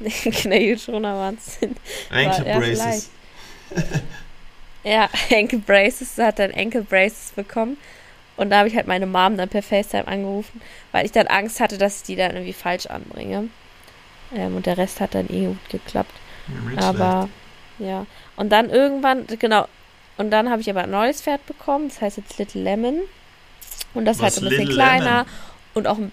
[0.42, 1.58] Knöchelschoner waren es.
[2.10, 3.10] Ankle ja, Braces.
[4.84, 7.76] Ja, Ankle Braces, hat dann Ankle Braces bekommen.
[8.36, 10.60] Und da habe ich halt meine Mom dann per FaceTime angerufen,
[10.90, 13.48] weil ich dann Angst hatte, dass ich die dann irgendwie falsch anbringe.
[14.34, 16.14] Ähm, und der Rest hat dann eh gut geklappt.
[16.76, 17.28] Aber
[17.78, 18.06] ja.
[18.36, 19.66] Und dann irgendwann, genau.
[20.16, 23.00] Und dann habe ich aber ein neues Pferd bekommen, das heißt jetzt Little Lemon.
[23.94, 25.26] Und das ist Was, halt ein bisschen Little kleiner Lemon?
[25.74, 26.12] und auch ein,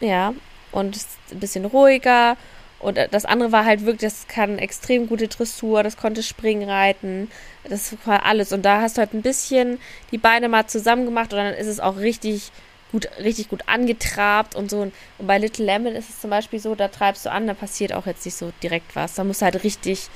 [0.00, 0.34] ja,
[0.72, 2.36] und ist ein bisschen ruhiger.
[2.78, 6.68] Und äh, das andere war halt wirklich, das kann extrem gute Dressur, das konnte Springen
[6.68, 7.30] reiten,
[7.64, 8.52] das war alles.
[8.52, 9.78] Und da hast du halt ein bisschen
[10.10, 12.52] die Beine mal zusammen gemacht und dann ist es auch richtig
[12.92, 14.80] gut, richtig gut angetrabt und so.
[14.80, 17.92] Und bei Little Lemon ist es zum Beispiel so, da treibst du an, da passiert
[17.92, 19.14] auch jetzt nicht so direkt was.
[19.14, 20.08] Da musst du halt richtig,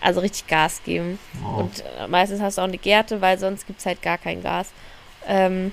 [0.00, 1.18] also richtig Gas geben.
[1.32, 1.44] schlecht.
[1.44, 1.60] Oh.
[1.60, 4.42] Und äh, meistens hast du auch eine Gerte, weil sonst gibt es halt gar kein
[4.42, 4.68] Gas.
[5.26, 5.72] Ähm,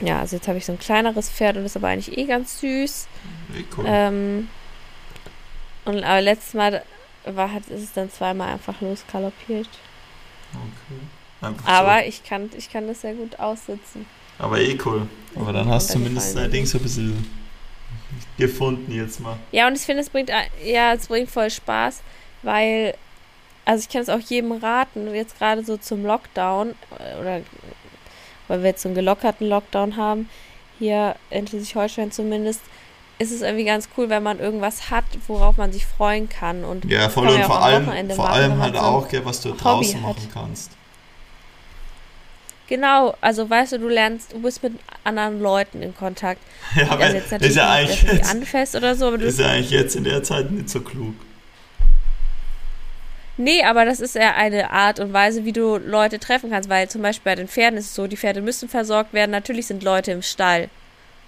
[0.00, 2.24] ja, also jetzt habe ich so ein kleineres Pferd und das ist aber eigentlich eh
[2.24, 3.06] ganz süß.
[3.56, 3.84] Eh cool.
[3.86, 4.48] Ähm,
[5.84, 6.82] und aber letztes Mal
[7.24, 9.68] war, hat, ist es dann zweimal einfach loskaloppiert.
[10.52, 11.00] okay.
[11.40, 12.08] Einfach Aber so.
[12.08, 14.06] ich kann, ich kann das sehr gut aussitzen.
[14.38, 15.06] Aber eh cool.
[15.36, 17.30] Aber dann hast du zumindest dein Ding so ein bisschen
[18.38, 19.36] gefunden jetzt mal.
[19.52, 22.00] Ja, und ich finde, es bringt, ein- ja, es bringt voll Spaß,
[22.42, 22.94] weil,
[23.64, 27.40] also ich kann es auch jedem raten, jetzt gerade so zum Lockdown, äh, oder
[28.48, 30.28] weil wir jetzt so einen gelockerten Lockdown haben,
[30.78, 32.60] hier in Schleswig-Holstein zumindest,
[33.18, 36.64] ist es irgendwie ganz cool, wenn man irgendwas hat, worauf man sich freuen kann.
[36.64, 39.50] Und Ja, voll und vor allem, vor machen, allem halt so auch, gell, was du
[39.50, 40.16] Hobby draußen hat.
[40.16, 40.72] machen kannst.
[42.66, 44.72] genau, also weißt du, du lernst, du bist mit
[45.04, 46.40] anderen Leuten in Kontakt.
[46.74, 49.46] Ja, aber also jetzt ist ja eigentlich jetzt, Anfest oder so, aber du ist ja
[49.46, 51.14] eigentlich jetzt in der Zeit nicht so klug.
[53.36, 56.88] Nee, aber das ist ja eine Art und Weise, wie du Leute treffen kannst, weil
[56.88, 59.82] zum Beispiel bei den Pferden ist es so, die Pferde müssen versorgt werden, natürlich sind
[59.82, 60.68] Leute im Stall.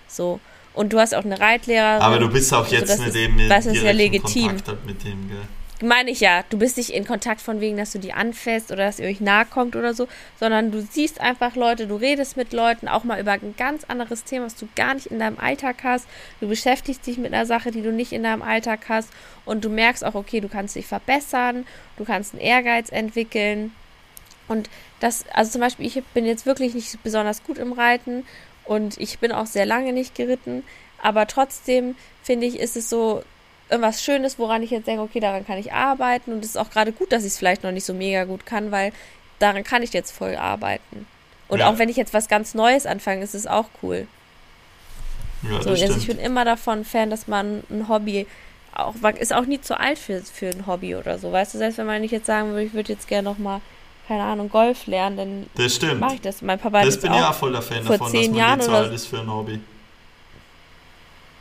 [0.09, 0.41] So.
[0.77, 2.03] Und du hast auch eine Reitlehrerin.
[2.03, 4.49] Aber du bist auch also jetzt nicht ist- eben in das ist ja legitim.
[4.49, 5.39] Kontakt mit dem, gell?
[5.83, 8.87] Meine ich ja, du bist nicht in Kontakt von wegen, dass du die anfasst oder
[8.87, 10.09] dass ihr euch nahe kommt oder so,
[10.41, 14.25] sondern du siehst einfach Leute, du redest mit Leuten, auch mal über ein ganz anderes
[14.25, 16.07] Thema, was du gar nicht in deinem Alltag hast.
[16.41, 19.11] Du beschäftigst dich mit einer Sache, die du nicht in deinem Alltag hast
[19.45, 21.67] und du merkst auch, okay, du kannst dich verbessern,
[21.99, 23.73] du kannst einen Ehrgeiz entwickeln.
[24.49, 24.71] Und
[25.01, 28.25] das, also zum Beispiel, ich bin jetzt wirklich nicht besonders gut im Reiten
[28.67, 30.65] und ich bin auch sehr lange nicht geritten,
[31.03, 33.23] aber trotzdem finde ich, ist es so
[33.69, 36.71] irgendwas Schönes, woran ich jetzt denke, okay, daran kann ich arbeiten und es ist auch
[36.71, 38.93] gerade gut, dass ich es vielleicht noch nicht so mega gut kann, weil
[39.39, 41.07] daran kann ich jetzt voll arbeiten.
[41.49, 41.69] Und Ja.
[41.69, 44.07] auch wenn ich jetzt was ganz Neues anfange, ist es auch cool.
[45.43, 48.27] Ja, So, also ich bin immer davon Fan, dass man ein Hobby
[48.75, 51.33] auch ist auch nie zu alt für, für ein Hobby oder so.
[51.33, 53.61] Weißt du, selbst wenn man nicht jetzt sagen würde, ich würde jetzt gerne noch mal
[54.07, 56.01] keine Ahnung, Golf lernen, dann das stimmt.
[56.01, 56.43] mache ich das.
[56.43, 58.21] Mein Papa hat Das jetzt bin ich auch auch voll der Fan vor davon, dass
[58.21, 59.61] zehn man Jahren so alt ist für ein Hobby.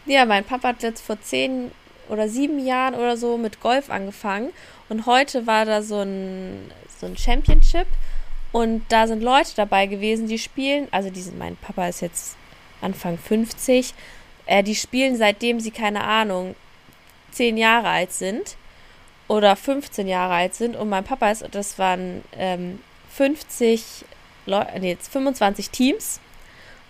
[0.05, 1.72] Ja, mein Papa hat jetzt vor zehn
[2.09, 4.51] oder sieben Jahren oder so mit Golf angefangen
[4.89, 7.88] und heute war da so ein, so ein Championship
[8.51, 12.36] und da sind Leute dabei gewesen, die spielen, also die sind, mein Papa ist jetzt
[12.82, 13.93] Anfang 50,
[14.45, 16.55] äh, die spielen seitdem sie, keine Ahnung,
[17.32, 18.55] zehn Jahre alt sind
[19.28, 22.80] oder 15 Jahre alt sind und mein Papa ist, das waren ähm,
[23.11, 24.05] 50
[24.45, 26.19] Leute, nee, jetzt 25 Teams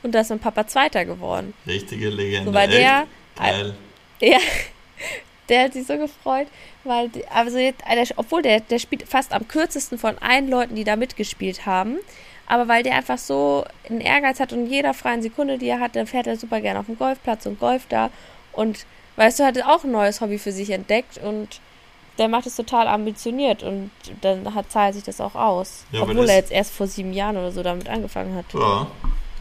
[0.03, 1.53] und da ist mein Papa Zweiter geworden.
[1.65, 2.49] Richtige Legende.
[2.49, 3.07] So, weil der,
[3.38, 3.73] geil.
[4.21, 4.39] ja,
[5.49, 6.47] der hat sich so gefreut,
[6.83, 10.75] weil, die- also jetzt, der, obwohl der, der spielt fast am kürzesten von allen Leuten,
[10.75, 11.97] die da mitgespielt haben.
[12.47, 15.95] Aber weil der einfach so einen Ehrgeiz hat und jeder freien Sekunde, die er hat,
[15.95, 18.11] dann fährt er super gerne auf den Golfplatz und golft da.
[18.51, 21.59] Und weißt du, hat auch ein neues Hobby für sich entdeckt und
[22.18, 23.91] der macht es total ambitioniert und
[24.22, 25.86] dann hat zahlt sich das auch aus.
[25.91, 28.45] Ja, obwohl er jetzt erst vor sieben Jahren oder so damit angefangen hat.
[28.53, 28.88] Ja,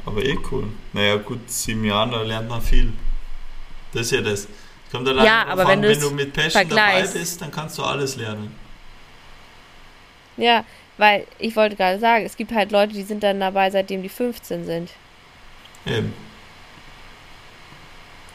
[0.07, 0.69] aber eh cool.
[0.93, 2.93] Naja, gut, sieben Jahren, da lernt man viel.
[3.93, 4.49] Das ist ja das.
[4.91, 7.15] Kommt dann Ja, aber wenn du wenn du mit Passion dabei vergleichst.
[7.15, 8.55] bist, dann kannst du alles lernen.
[10.37, 10.65] Ja,
[10.99, 14.09] weil ich wollte gerade sagen, es gibt halt Leute, die sind dann dabei, seitdem die
[14.09, 14.91] 15 sind.
[15.87, 16.13] Eben.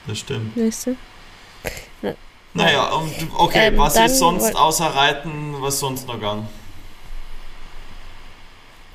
[0.07, 0.57] Das stimmt.
[0.57, 2.15] Weißt du?
[2.53, 2.91] Naja,
[3.37, 6.47] okay, Ähm, was ist sonst außer Reiten, was sonst noch gang?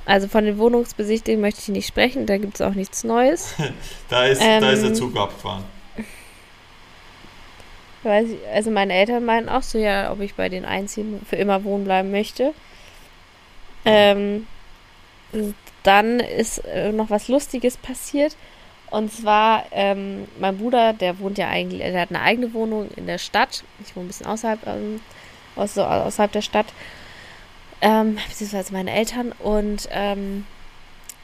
[0.07, 3.55] Also von den Wohnungsbesichtigungen möchte ich nicht sprechen, da gibt es auch nichts Neues.
[4.09, 5.65] Da ist, da ist der Ähm, Zug abgefahren.
[8.03, 11.37] Weiß ich, also meine Eltern meinen auch so, ja, ob ich bei den einziehen für
[11.37, 12.53] immer wohnen bleiben möchte.
[13.85, 14.47] Ähm,
[15.83, 18.37] dann ist äh, noch was Lustiges passiert.
[18.95, 23.07] Und zwar, ähm, mein Bruder, der wohnt ja eigentlich, der hat eine eigene Wohnung in
[23.07, 23.65] der Stadt.
[23.85, 25.01] Ich wohne ein bisschen außerhalb, ähm,
[25.57, 26.67] aus, außerhalb der Stadt.
[27.81, 29.33] Ähm, beziehungsweise meine Eltern.
[29.39, 30.47] Und ähm,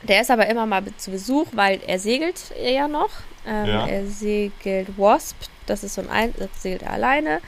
[0.03, 3.11] Der ist aber immer mal zu Besuch, weil er segelt ja noch.
[3.47, 3.87] Ähm, Ja.
[3.87, 7.41] Er segelt Wasp, das ist so ein, ein das segelt er alleine.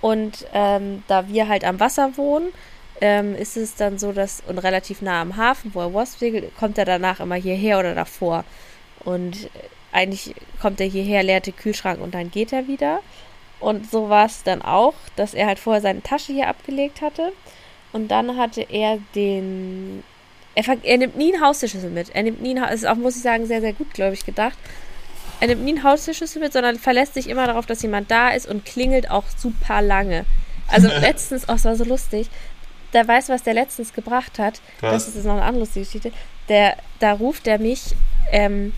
[0.00, 2.48] Und ähm, da wir halt am Wasser wohnen,
[3.02, 6.54] ähm, ist es dann so, dass und relativ nah am Hafen, wo er Wasp segelt,
[6.56, 8.44] kommt er danach immer hierher oder davor.
[9.04, 9.48] Und
[9.92, 13.00] eigentlich kommt er hierher, leert den Kühlschrank und dann geht er wieder.
[13.58, 17.32] Und so war es dann auch, dass er halt vorher seine Tasche hier abgelegt hatte.
[17.92, 20.02] Und dann hatte er den.
[20.54, 22.14] Er, er nimmt nie einen Haustierschlüssel mit.
[22.14, 24.58] Er nimmt nie einen, ist auch, muss ich sagen, sehr, sehr gut, glaube ich, gedacht.
[25.40, 28.48] Er nimmt nie einen Haustierschlüssel mit, sondern verlässt sich immer darauf, dass jemand da ist
[28.48, 30.24] und klingelt auch super lange.
[30.68, 32.28] Also letztens, oh, es war so lustig.
[32.92, 34.60] Da weißt du, was der letztens gebracht hat.
[34.80, 34.92] Was?
[34.92, 36.12] Das ist jetzt noch eine andere lustige Geschichte.
[36.48, 37.94] Der, da ruft er mich
[38.32, 38.72] ähm,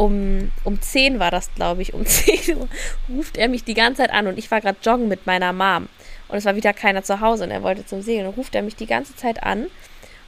[0.00, 1.92] um, um 10 war das, glaube ich.
[1.92, 2.68] Um 10 Uhr
[3.10, 5.88] ruft er mich die ganze Zeit an und ich war gerade joggen mit meiner Mom.
[6.28, 8.26] Und es war wieder keiner zu Hause und er wollte zum Segeln.
[8.26, 9.66] Und ruft er mich die ganze Zeit an.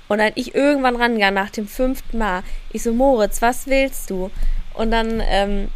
[0.08, 2.42] Und dann ich irgendwann rangegangen nach dem fünften Mal.
[2.70, 4.30] Ich so, Moritz, was willst du?
[4.74, 5.68] Und dann ähm,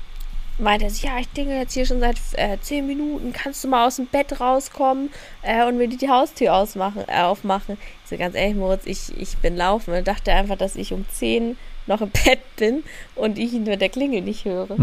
[0.59, 3.33] meinte er so, ja, ich dinge jetzt hier schon seit äh, zehn Minuten.
[3.33, 7.79] Kannst du mal aus dem Bett rauskommen äh, und mir die, Haustür ausmachen, äh, aufmachen?
[8.05, 9.95] Ich so, ganz ehrlich, Moritz, ich, ich bin laufen.
[9.95, 11.57] Und dachte einfach, dass ich um 10
[11.87, 12.85] noch im Bett bin
[13.15, 14.69] und ich ihn mit der Klingel nicht höre.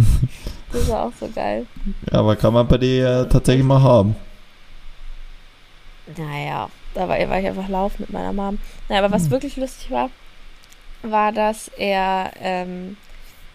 [0.73, 1.67] Das war auch so geil.
[2.11, 4.15] Ja, aber kann man bei dir tatsächlich mal haben.
[6.17, 8.57] Naja, da war, war ich einfach laufen mit meiner Mom.
[8.89, 10.09] Naja, aber was wirklich lustig war,
[11.03, 12.97] war, dass er ähm,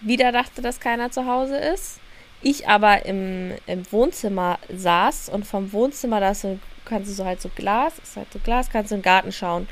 [0.00, 1.98] wieder dachte, dass keiner zu Hause ist.
[2.40, 7.42] Ich aber im, im Wohnzimmer saß und vom Wohnzimmer, da so, kannst du so halt
[7.42, 9.66] so Glas, ist halt so Glas, kannst du den Garten schauen.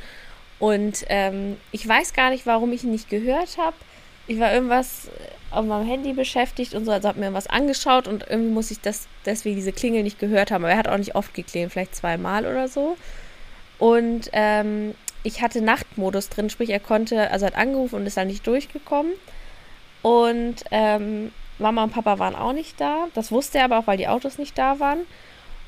[0.59, 3.77] Und ähm, ich weiß gar nicht, warum ich ihn nicht gehört habe.
[4.27, 5.09] Ich war irgendwas
[5.51, 8.81] auf meinem Handy beschäftigt und so, also habe mir was angeschaut und irgendwie muss ich
[8.81, 10.65] das deswegen diese Klingel nicht gehört haben.
[10.65, 12.97] Aber er hat auch nicht oft geklingelt, vielleicht zweimal oder so.
[13.79, 18.29] Und ähm, ich hatte Nachtmodus drin, sprich er konnte, also hat angerufen und ist dann
[18.29, 19.13] nicht durchgekommen.
[20.03, 23.09] Und ähm, Mama und Papa waren auch nicht da.
[23.15, 25.01] Das wusste er aber auch, weil die Autos nicht da waren.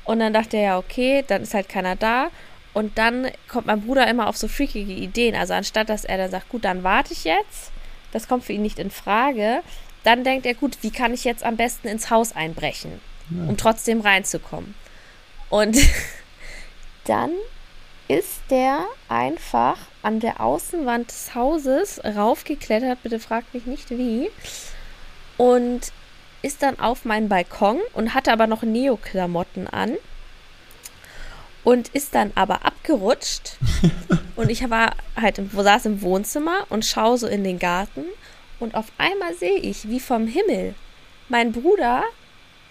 [0.05, 2.29] Und dann dachte er ja, okay, dann ist halt keiner da.
[2.73, 5.35] Und dann kommt mein Bruder immer auf so freakige Ideen.
[5.35, 7.71] Also anstatt, dass er dann sagt, gut, dann warte ich jetzt,
[8.11, 9.61] das kommt für ihn nicht in Frage,
[10.03, 12.99] dann denkt er, gut, wie kann ich jetzt am besten ins Haus einbrechen,
[13.29, 14.75] um trotzdem reinzukommen.
[15.49, 15.77] Und
[17.05, 17.31] dann
[18.07, 24.29] ist der einfach an der Außenwand des Hauses raufgeklettert, bitte fragt mich nicht wie,
[25.37, 25.91] und
[26.41, 29.95] ist dann auf meinen Balkon und hatte aber noch Neo-Klamotten an
[31.69, 33.57] und ist dann aber abgerutscht
[34.35, 38.05] und ich war halt im, saß im Wohnzimmer und schaue so in den Garten
[38.59, 40.73] und auf einmal sehe ich, wie vom Himmel
[41.27, 42.05] mein Bruder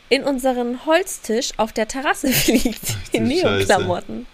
[0.08, 3.28] in unseren Holztisch auf der Terrasse fliegt du in.
[3.28, 4.26] Neo-Klamotten.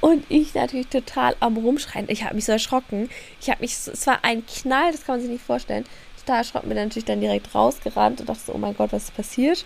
[0.00, 2.06] Und ich natürlich total am Rumschreien.
[2.08, 3.08] Ich habe mich so erschrocken.
[3.40, 5.84] Ich habe mich, es war ein Knall, das kann man sich nicht vorstellen.
[6.18, 9.14] Total erschrocken, bin natürlich dann direkt rausgerannt und dachte so, oh mein Gott, was ist
[9.14, 9.64] passiert?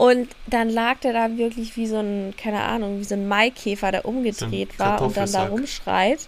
[0.00, 3.92] Und dann lag der da wirklich wie so ein, keine Ahnung, wie so ein Maikäfer,
[3.92, 6.26] der umgedreht So war und dann da rumschreit.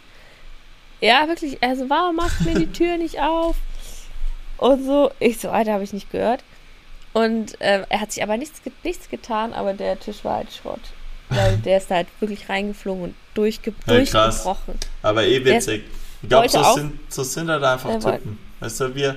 [1.00, 3.56] Ja, wirklich, also warum macht mir die Tür nicht auf?
[4.58, 6.44] Und so, ich so, Alter, habe ich nicht gehört.
[7.14, 10.82] Und ähm, er hat sich aber nichts, nichts getan, aber der Tisch war halt Schrott.
[11.30, 14.44] Weil der ist da halt wirklich reingeflogen und durchge Ja, krass.
[14.44, 14.74] durchgebrochen.
[15.00, 15.84] Aber eh witzig.
[16.20, 18.38] Ich glaube, so sind, so sind halt einfach Typen.
[18.60, 19.16] Weißt du, wir,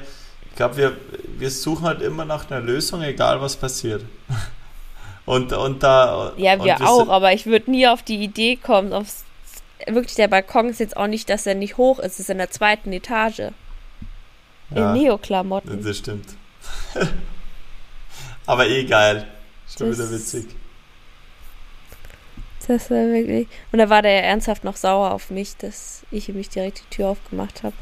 [0.55, 0.93] ich glaube, wir,
[1.37, 4.05] wir suchen halt immer nach einer Lösung, egal was passiert.
[5.25, 6.31] Und, und da.
[6.37, 9.23] Ja, wir sind- auch, aber ich würde nie auf die Idee kommen, aufs,
[9.87, 12.37] wirklich der Balkon ist jetzt auch nicht, dass er nicht hoch ist, es ist in
[12.37, 13.39] der zweiten Etage.
[13.39, 14.93] Ja.
[14.93, 15.83] In Neoklamotten.
[15.83, 16.27] Das stimmt.
[18.45, 19.25] Aber eh geil.
[19.75, 20.45] Schon Das- wieder witzig.
[22.67, 23.47] Das war wirklich.
[23.71, 26.79] Und da war der ja ernsthaft noch sauer auf mich, dass ich ihm nicht direkt
[26.81, 27.75] die Tür aufgemacht habe.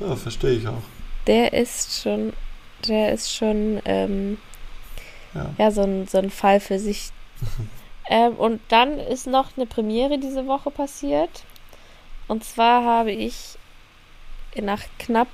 [0.00, 0.82] Ja, verstehe ich auch.
[1.28, 2.32] Der ist schon,
[2.88, 4.38] der ist schon, ähm,
[5.34, 5.54] Ja.
[5.58, 7.10] ja, so ein, so ein Fall für sich.
[8.08, 11.44] ähm, und dann ist noch eine Premiere diese Woche passiert.
[12.26, 13.56] Und zwar habe ich
[14.60, 15.28] nach knapp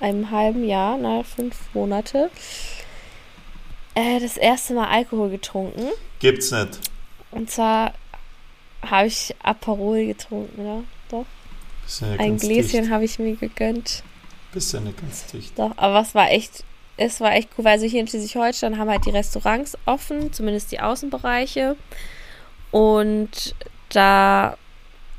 [0.00, 2.30] einem halben Jahr, na, fünf Monate,
[3.94, 5.88] äh, das erste Mal Alkohol getrunken.
[6.20, 6.80] Gibt's nicht.
[7.30, 7.94] Und zwar
[8.82, 10.82] habe ich Aperol getrunken, ja.
[11.10, 11.26] Doch.
[12.00, 14.02] Ja Ein Gläschen habe ich mir gegönnt.
[14.56, 15.58] Bist ja nicht ganz dicht.
[15.58, 16.64] Doch, aber es war echt,
[16.96, 20.72] es war echt cool, weil so hier in Schleswig-Holstein haben halt die Restaurants offen, zumindest
[20.72, 21.76] die Außenbereiche.
[22.70, 23.54] Und
[23.90, 24.56] da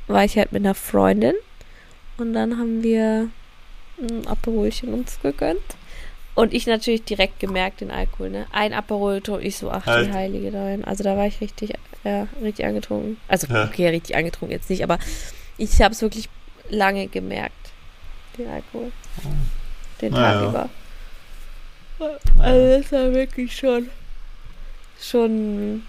[0.08, 1.34] war ich halt mit einer Freundin
[2.16, 3.28] und dann haben wir
[4.00, 5.60] ein Aperolchen uns gegönnt.
[6.34, 8.46] Und ich natürlich direkt gemerkt den Alkohol, ne?
[8.52, 10.06] Ein Aperol, tro- ich so, ach Halt.
[10.08, 10.84] die Heilige dahin.
[10.84, 11.74] Also da war ich richtig,
[12.04, 13.16] ja, richtig angetrunken.
[13.26, 13.64] Also, Ja.
[13.64, 14.98] okay, richtig angetrunken jetzt nicht, aber
[15.56, 16.28] ich habe es wirklich
[16.70, 17.54] lange gemerkt.
[18.38, 18.92] Den Alkohol.
[19.24, 19.28] Oh.
[20.00, 20.14] Den.
[20.14, 20.68] Tag über.
[22.38, 23.90] Also das war wirklich schon
[25.00, 25.82] schon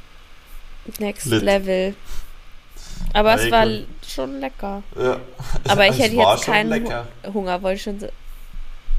[0.99, 1.43] next Lit.
[1.43, 1.95] level.
[3.13, 3.67] Aber es Sehr war
[4.07, 4.83] schon lecker.
[4.99, 5.19] Ja.
[5.67, 7.07] Aber ich Es hätte jetzt keinen lecker.
[7.33, 8.09] Hunger, wollte ich schon.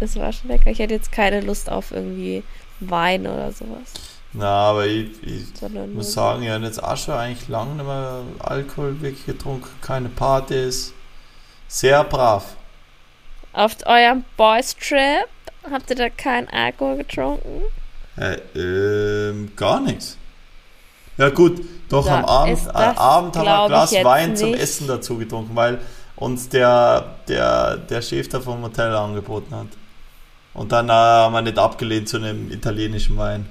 [0.00, 0.70] Es war schon lecker.
[0.70, 2.42] Ich hätte jetzt keine Lust auf irgendwie
[2.80, 3.92] Wein oder sowas.
[4.32, 5.46] Na, aber ich, ich
[5.92, 10.08] muss sagen, ich habe jetzt auch schon eigentlich lange nicht mehr Alkohol wirklich getrunken, keine
[10.08, 10.92] Partys.
[11.66, 12.56] Sehr brav.
[13.52, 15.28] Auf eurem Boys Trip
[15.70, 17.62] habt ihr da keinen Alkohol getrunken?
[18.16, 20.16] Äh, ähm, gar nichts.
[21.16, 24.52] Ja gut, doch Da am Abend, äh, das, Abend haben wir ein Glas Wein zum
[24.52, 24.62] nicht.
[24.62, 25.80] Essen dazu getrunken, weil
[26.16, 29.66] uns der, der, der Chef da vom Hotel angeboten hat.
[30.54, 33.46] Und dann äh, haben wir nicht abgelehnt zu einem italienischen Wein.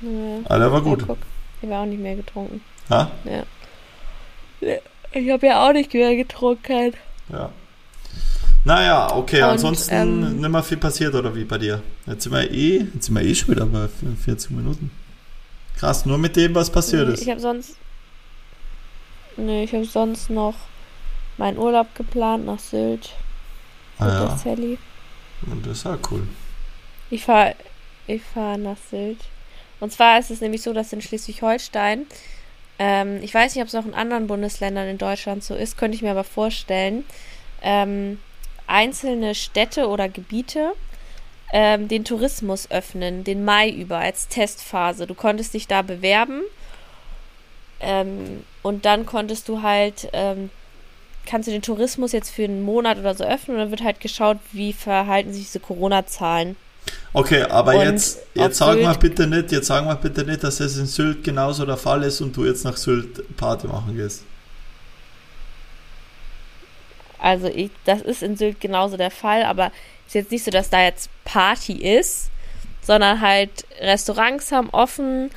[0.00, 0.40] Ja.
[0.44, 1.00] Aber der war gut.
[1.00, 1.18] Ja, guck,
[1.62, 2.60] ich habe auch nicht mehr getrunken.
[2.90, 3.10] Ha?
[5.12, 6.92] Ich habe ja auch nicht mehr getrunken.
[7.30, 7.50] Ja.
[8.64, 11.82] Naja, okay, Und, ansonsten ähm, nicht mehr viel passiert, oder wie bei dir?
[12.06, 13.88] Jetzt sind wir eh, jetzt sind wir eh schon wieder bei
[14.24, 14.90] 40 Minuten.
[15.76, 17.22] Krass, nur mit dem, was passiert Nee, ist.
[17.22, 17.76] Ich habe sonst.
[19.36, 20.54] Nee, ich habe sonst noch
[21.36, 23.10] meinen Urlaub geplant nach Sylt
[23.98, 24.36] mit Ah, der ja.
[24.36, 24.78] Sally.
[25.46, 26.26] Und das ist ja cool.
[27.10, 27.54] Ich fahre
[28.08, 29.20] ich fahr nach Sylt.
[29.80, 32.06] Und zwar ist es nämlich so, dass in Schleswig-Holstein,
[32.80, 35.94] ähm, ich weiß nicht, ob es auch in anderen Bundesländern in Deutschland so ist, könnte
[35.94, 37.04] ich mir aber vorstellen,
[37.62, 38.18] ähm,
[38.68, 40.72] einzelne Städte oder Gebiete
[41.52, 45.06] ähm, den Tourismus öffnen, den Mai über als Testphase.
[45.06, 46.42] Du konntest dich da bewerben
[47.80, 50.50] ähm, und dann konntest du halt, ähm,
[51.26, 54.00] kannst du den Tourismus jetzt für einen Monat oder so öffnen und dann wird halt
[54.00, 56.56] geschaut, wie verhalten sich diese Corona-Zahlen.
[57.12, 60.42] Okay, aber Und jetzt, jetzt sag mal Sylt- bitte nicht, jetzt sag mal bitte nicht,
[60.42, 63.96] dass es in Sylt genauso der Fall ist und du jetzt nach Sylt Party machen
[63.96, 64.22] gehst.
[67.18, 69.72] Also ich, das ist in Sylt genauso der Fall, aber
[70.06, 72.30] ist jetzt nicht so, dass da jetzt Party ist,
[72.80, 75.30] sondern halt Restaurants haben offen,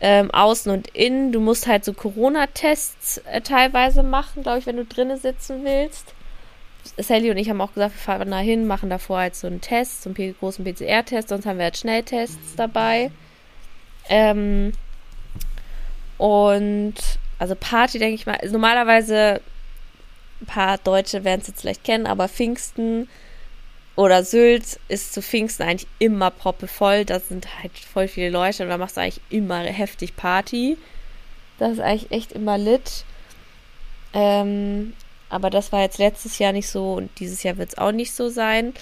[0.00, 1.32] ähm, außen und innen.
[1.32, 6.14] Du musst halt so Corona-Tests äh, teilweise machen, glaube ich, wenn du drinnen sitzen willst.
[6.98, 9.60] Sally und ich haben auch gesagt, wir fahren da hin, machen davor halt so einen
[9.60, 13.10] Test, so einen großen PCR-Test, sonst haben wir halt Schnelltests dabei.
[14.08, 14.72] Ähm,
[16.18, 16.94] und
[17.38, 19.40] also Party, denke ich mal, normalerweise
[20.44, 23.08] ein paar Deutsche werden es jetzt vielleicht kennen, aber Pfingsten
[23.96, 27.04] oder Sylt ist zu Pfingsten eigentlich immer proppevoll.
[27.04, 30.76] Da sind halt voll viele Leute und da machst du eigentlich immer heftig Party.
[31.58, 33.04] Das ist eigentlich echt immer lit.
[34.12, 34.92] Ähm,
[35.30, 38.12] aber das war jetzt letztes Jahr nicht so und dieses Jahr wird es auch nicht
[38.12, 38.74] so sein.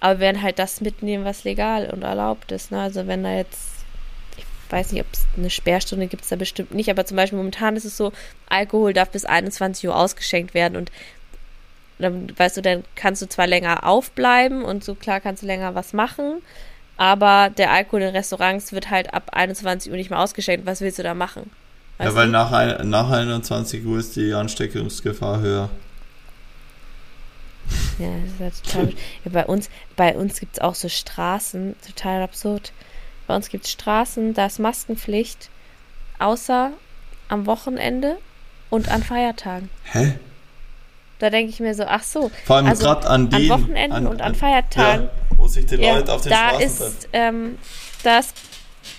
[0.00, 2.70] Aber wir werden halt das mitnehmen, was legal und erlaubt ist.
[2.70, 2.80] Ne?
[2.80, 3.77] Also wenn da jetzt,
[4.70, 6.90] weiß nicht, ob es eine Sperrstunde gibt, es da bestimmt nicht.
[6.90, 8.12] Aber zum Beispiel momentan ist es so,
[8.48, 10.90] Alkohol darf bis 21 Uhr ausgeschenkt werden und
[11.98, 15.74] dann, weißt du, dann kannst du zwar länger aufbleiben und so klar kannst du länger
[15.74, 16.42] was machen,
[16.96, 20.66] aber der Alkohol in Restaurants wird halt ab 21 Uhr nicht mehr ausgeschenkt.
[20.66, 21.50] Was willst du da machen?
[22.00, 22.32] ja, Weißt weil du?
[22.32, 25.70] nach, ein, nach 21 Uhr ist die Ansteckungsgefahr höher.
[27.98, 28.08] Ja,
[28.38, 28.94] das ist ja total.
[29.24, 32.72] ja, bei uns, bei uns gibt es auch so Straßen, total absurd.
[33.28, 35.50] Bei uns gibt es Straßen, da ist Maskenpflicht,
[36.18, 36.72] außer
[37.28, 38.18] am Wochenende
[38.70, 39.68] und an Feiertagen.
[39.84, 40.14] Hä?
[41.18, 43.50] Da denke ich mir so, ach so, Vor allem Also, gerade an den...
[43.52, 45.04] an Wochenenden und an Feiertagen.
[45.04, 47.08] Ja, wo sich die Ja, Leute auf den da Straßen ist, treffen.
[47.12, 47.58] ähm,
[48.02, 48.34] da ist,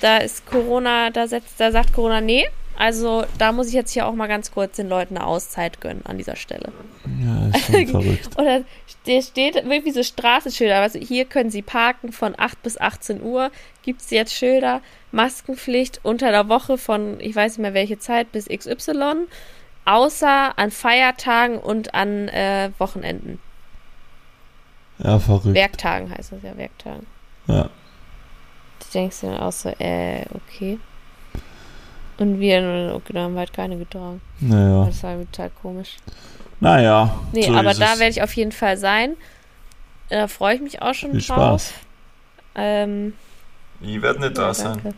[0.01, 2.45] da ist Corona, da setzt, da sagt Corona, nee.
[2.79, 6.05] Also da muss ich jetzt hier auch mal ganz kurz den Leuten eine Auszeit gönnen
[6.05, 6.71] an dieser Stelle.
[7.21, 8.39] Ja, ist schon verrückt.
[8.39, 8.61] Oder
[9.05, 10.77] der steht wirklich so Straßenschilder.
[10.77, 13.51] Also hier können Sie parken von 8 bis 18 Uhr.
[13.81, 14.81] Gibt es jetzt Schilder?
[15.11, 19.27] Maskenpflicht unter der Woche von, ich weiß nicht mehr welche Zeit, bis XY.
[19.83, 23.39] Außer an Feiertagen und an äh, Wochenenden.
[24.99, 25.53] Ja, verrückt.
[25.53, 27.05] Werktagen heißt das ja, Werktagen.
[27.47, 27.63] Ja.
[27.63, 30.79] Du denkst dir dann auch so, äh, okay.
[32.19, 34.21] Und wir, okay, da haben wir halt keine getragen.
[34.39, 34.85] Naja.
[34.85, 35.97] Das war total komisch.
[36.59, 37.13] Naja.
[37.31, 39.15] Nee, so aber ist da werde ich auf jeden Fall sein.
[40.09, 41.61] Da freue ich mich auch schon Viel drauf.
[41.61, 41.73] Spaß.
[42.55, 43.13] Ähm,
[43.81, 44.73] Ich werde nicht ja, da sein.
[44.83, 44.93] danke.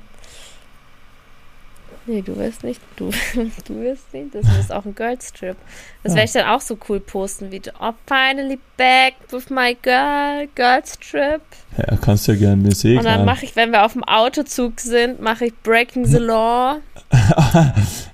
[2.08, 2.82] Nee, du wirst nicht.
[2.96, 3.12] Du,
[3.68, 4.34] du wirst nicht.
[4.34, 5.56] Das ist auch ein Girls Trip.
[6.04, 6.18] Das Ja.
[6.18, 10.98] werde ich dann auch so cool posten wie Oh, finally back with my girl, Girls
[11.00, 11.42] Trip.
[11.78, 13.00] Ja, kannst du ja gerne mir segnen.
[13.00, 16.78] Und dann mache ich, wenn wir auf dem Autozug sind, mache ich Breaking the Law.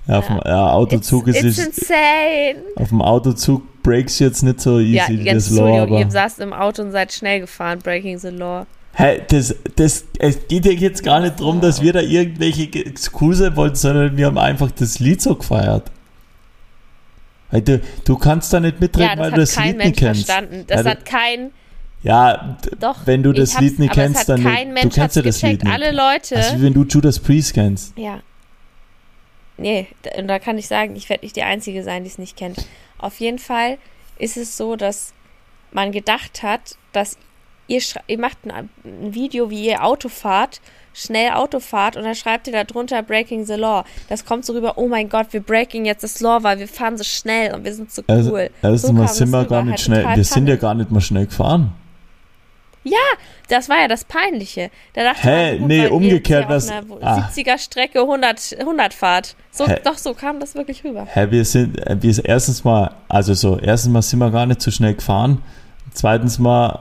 [0.06, 1.78] ja, auf dem ja, Autozug it's, ist it's es.
[1.78, 2.62] insane.
[2.76, 6.10] Auf dem Autozug breaks jetzt nicht so easy, Ja, das Law, ihr aber.
[6.10, 8.66] saßt im Auto und seid schnell gefahren, Breaking the Law.
[9.00, 13.54] Hey, das, das, es geht ja jetzt gar nicht darum, dass wir da irgendwelche Exkuse
[13.54, 15.88] wollten, sondern wir haben einfach das Lied so gefeiert.
[17.52, 19.98] Weil du, du kannst da nicht mitreden, Ja, weil du das kein Lied Mensch nicht
[20.00, 20.24] kennst.
[20.26, 20.64] verstanden.
[20.66, 21.50] Das Ja, du- hat kein,
[22.02, 23.06] Ja, doch.
[23.06, 25.72] wenn du das Lied nicht kennst, dann kein du Mensch kennst ja das Lied nicht.
[25.72, 26.34] Alle Leute.
[26.36, 27.96] Also wie wenn du Judas Priest kennst.
[27.96, 28.20] Ja.
[29.58, 32.18] Nee, d- und da kann ich sagen, ich werde nicht die Einzige sein, die es
[32.18, 32.66] nicht kennt.
[32.98, 33.78] Auf jeden Fall
[34.18, 35.12] ist es so, dass
[35.72, 37.16] man gedacht hat, dass
[37.68, 40.60] ihr, ihr macht ein, ein Video, wie ihr Auto fahrt,
[40.92, 43.84] schnell Auto fahrt und dann schreibt ihr da drunter Breaking the Law.
[44.08, 46.96] Das kommt so rüber, oh mein Gott, wir breaking jetzt das Law, weil wir fahren
[46.98, 48.50] so schnell und wir sind so Also, cool.
[48.62, 51.00] erstmal kam sind es wir gar nicht halt schnell, wir sind ja gar nicht mal
[51.00, 51.72] schnell gefahren.
[53.48, 54.70] Das war ja das Peinliche.
[54.92, 55.50] Da dachte Hä?
[55.52, 57.28] man, gut, Nee, umgekehrt, was- ja auf einer ah.
[57.34, 59.36] 70er Strecke 100, 100 fahrt.
[59.50, 59.80] So, Hä?
[59.84, 61.06] doch, so kam das wirklich rüber.
[61.10, 64.44] Hä, wir sind, äh, wir sind erstens mal, also so, erstens mal sind wir gar
[64.46, 65.42] nicht so schnell gefahren.
[65.94, 66.80] Zweitens mal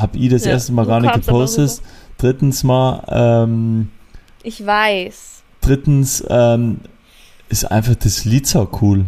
[0.00, 1.80] habe ich das Ja, erste Mal so gar nicht gepostet.
[2.18, 3.90] Drittens mal, ähm,
[4.42, 5.42] Ich weiß.
[5.60, 6.80] drittens ähm,
[7.48, 9.04] ist einfach das Lied so cool.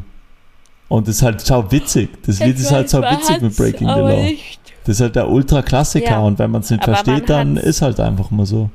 [0.88, 2.10] Und das ist halt sau witzig.
[2.26, 4.22] Das Lied ist halt so witzig mit Breaking the Law.
[4.22, 4.60] Nicht.
[4.84, 7.98] Das ist halt der Ultra-Klassiker Ja, und wenn man es nicht versteht, dann ist halt
[7.98, 8.70] einfach mal so.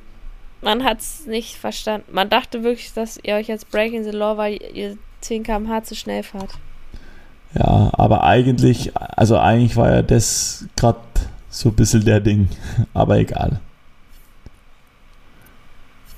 [0.61, 2.07] Man hat es nicht verstanden.
[2.11, 5.95] Man dachte wirklich, dass ihr euch jetzt Breaking the Law, weil ihr 10 km/h zu
[5.95, 6.51] schnell fahrt.
[7.57, 10.99] Ja, aber eigentlich, also eigentlich war ja das gerade
[11.51, 12.49] so ein bisschen der Ding.
[12.93, 13.59] Aber egal.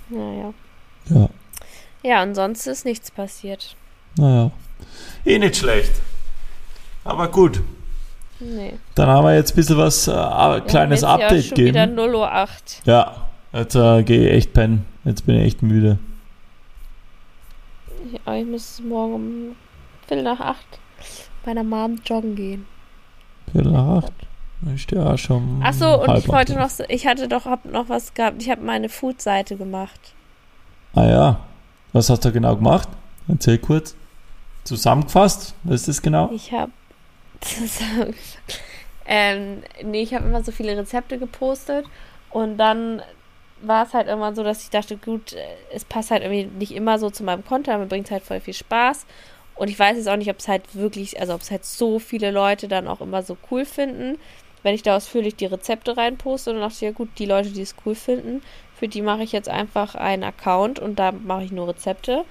[0.09, 0.53] Naja.
[1.09, 1.29] Ja,
[2.03, 3.75] Ja, und sonst ist nichts passiert.
[4.15, 4.51] naja.
[5.25, 5.91] Eh nicht schlecht.
[7.03, 7.61] Aber gut.
[8.39, 8.73] Nee.
[8.95, 11.95] Dann haben wir jetzt ein bisschen was, äh, kleines jetzt Update ja schon wieder gegeben.
[11.95, 12.81] 0 Uhr 8.
[12.86, 14.86] Ja, jetzt äh, gehe ich echt pennen.
[15.05, 15.97] Jetzt bin ich echt müde.
[18.25, 19.55] Ja, ich muss morgen um
[20.07, 20.57] Viertel nach 8
[21.45, 22.65] bei einer Mom joggen gehen.
[23.51, 24.13] Viertel nach acht.
[24.76, 25.61] Ich ja schon.
[25.64, 28.41] Achso, und ich wollte noch, ich hatte doch hab noch was gehabt.
[28.41, 29.99] Ich habe meine Food-Seite gemacht.
[30.95, 31.39] Ah ja.
[31.91, 32.88] Was hast du genau gemacht?
[33.28, 33.95] Erzähl kurz.
[34.64, 36.32] Zusammengefasst, was ist das genau?
[36.34, 36.72] Ich habe
[39.05, 41.86] ähm, nee, ich habe immer so viele Rezepte gepostet
[42.30, 43.01] und dann
[43.61, 45.39] war es halt immer so, dass ich dachte, gut, äh,
[45.74, 48.39] es passt halt irgendwie nicht immer so zu meinem Konto, aber mir bringt halt voll
[48.39, 49.05] viel Spaß.
[49.55, 51.99] Und ich weiß jetzt auch nicht, ob es halt wirklich, also ob es halt so
[51.99, 54.18] viele Leute dann auch immer so cool finden,
[54.64, 56.49] wenn ich da ausführlich die Rezepte reinposte.
[56.49, 58.41] Und dann dachte ich, ja gut, die Leute, die es cool finden,
[58.76, 62.26] für die mache ich jetzt einfach einen Account und da mache ich nur Rezepte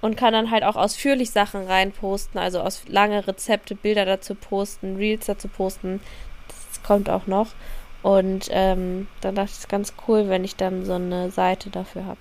[0.00, 4.96] und kann dann halt auch ausführlich Sachen reinposten, also aus lange Rezepte, Bilder dazu posten,
[4.96, 6.00] Reels dazu posten.
[6.48, 7.48] Das kommt auch noch.
[8.02, 11.70] Und ähm, dann dachte ich, es ist ganz cool, wenn ich dann so eine Seite
[11.70, 12.18] dafür habe.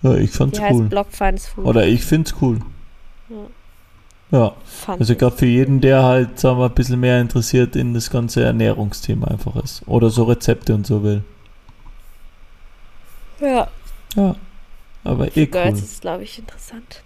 [0.00, 0.86] Ja, ich fand's Die heißt cool.
[0.86, 1.66] Blog Finds Food.
[1.66, 2.60] Oder ich find's cool.
[3.28, 3.36] Ja,
[4.30, 5.18] Fand also ich.
[5.18, 9.28] gerade für jeden, der halt, sagen wir, ein bisschen mehr interessiert in das ganze Ernährungsthema
[9.28, 9.82] einfach ist.
[9.86, 11.22] Oder so Rezepte und so will.
[13.40, 13.68] Ja,
[14.16, 14.34] Ja,
[15.04, 15.46] aber eh cool.
[15.46, 17.02] Girls ist, glaube ich, interessant.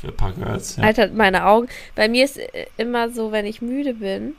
[0.00, 0.84] Für ein paar Girls, ja.
[0.84, 1.68] Alter, meine Augen.
[1.94, 4.34] Bei mir ist äh, immer so, wenn ich müde bin,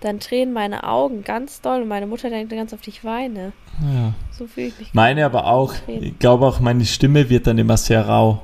[0.00, 3.52] dann drehen meine Augen ganz doll und meine Mutter denkt ganz oft, ich weine.
[3.82, 4.12] ja.
[4.36, 4.94] So fühle ich mich.
[4.94, 5.74] Meine aber auch.
[5.74, 6.02] Tränen.
[6.02, 8.42] Ich glaube auch, meine Stimme wird dann immer sehr rau.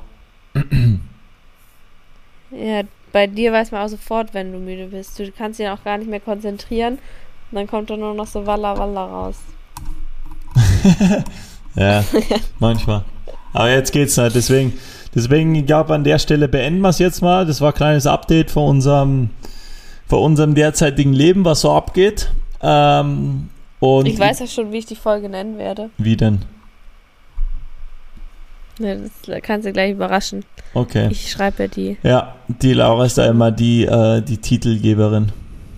[2.51, 2.83] Ja,
[3.13, 5.19] bei dir weiß man auch sofort, wenn du müde bist.
[5.19, 6.95] Du kannst dich auch gar nicht mehr konzentrieren.
[7.51, 9.37] Und dann kommt dann nur noch so Walla Walla raus.
[11.77, 12.05] Ja,
[12.59, 13.05] manchmal.
[13.53, 14.35] Aber jetzt geht's nicht.
[14.35, 14.73] Deswegen,
[15.15, 17.47] deswegen, ich glaube, an der Stelle beenden wir es jetzt mal.
[17.47, 19.31] Das war ein kleines Update von unserem,
[20.07, 22.33] von unserem derzeitigen Leben, was so abgeht.
[22.63, 25.91] Ähm, und ich weiß ja schon, wie ich die Folge nennen werde.
[25.97, 26.41] Wie denn?
[28.81, 30.45] Ja, das kannst du gleich überraschen.
[30.73, 31.09] Okay.
[31.11, 31.97] Ich schreibe ja die.
[32.03, 35.33] Ja, die Laura ist da immer die, äh, die Titelgeberin,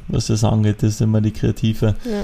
[0.09, 0.83] was das angeht.
[0.83, 1.97] Das ist immer die Kreative.
[2.05, 2.23] Ja.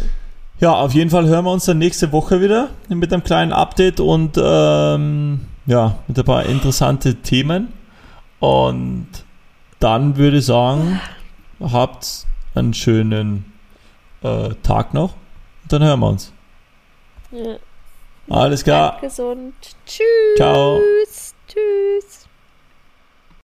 [0.60, 4.00] Ja, auf jeden Fall hören wir uns dann nächste Woche wieder mit einem kleinen Update
[4.00, 7.68] und ähm, ja, mit ein paar interessante Themen.
[8.40, 9.06] Und
[9.78, 11.00] dann würde ich sagen,
[11.60, 12.26] habt
[12.56, 13.52] einen schönen
[14.22, 15.14] äh, Tag noch.
[15.62, 16.32] Und dann hören wir uns.
[17.30, 17.56] Ja.
[18.30, 18.98] Alles klar.
[18.98, 19.54] Bleibt gesund.
[19.86, 20.36] Tschüss.
[20.36, 20.80] Ciao.
[21.48, 22.17] Tschüss.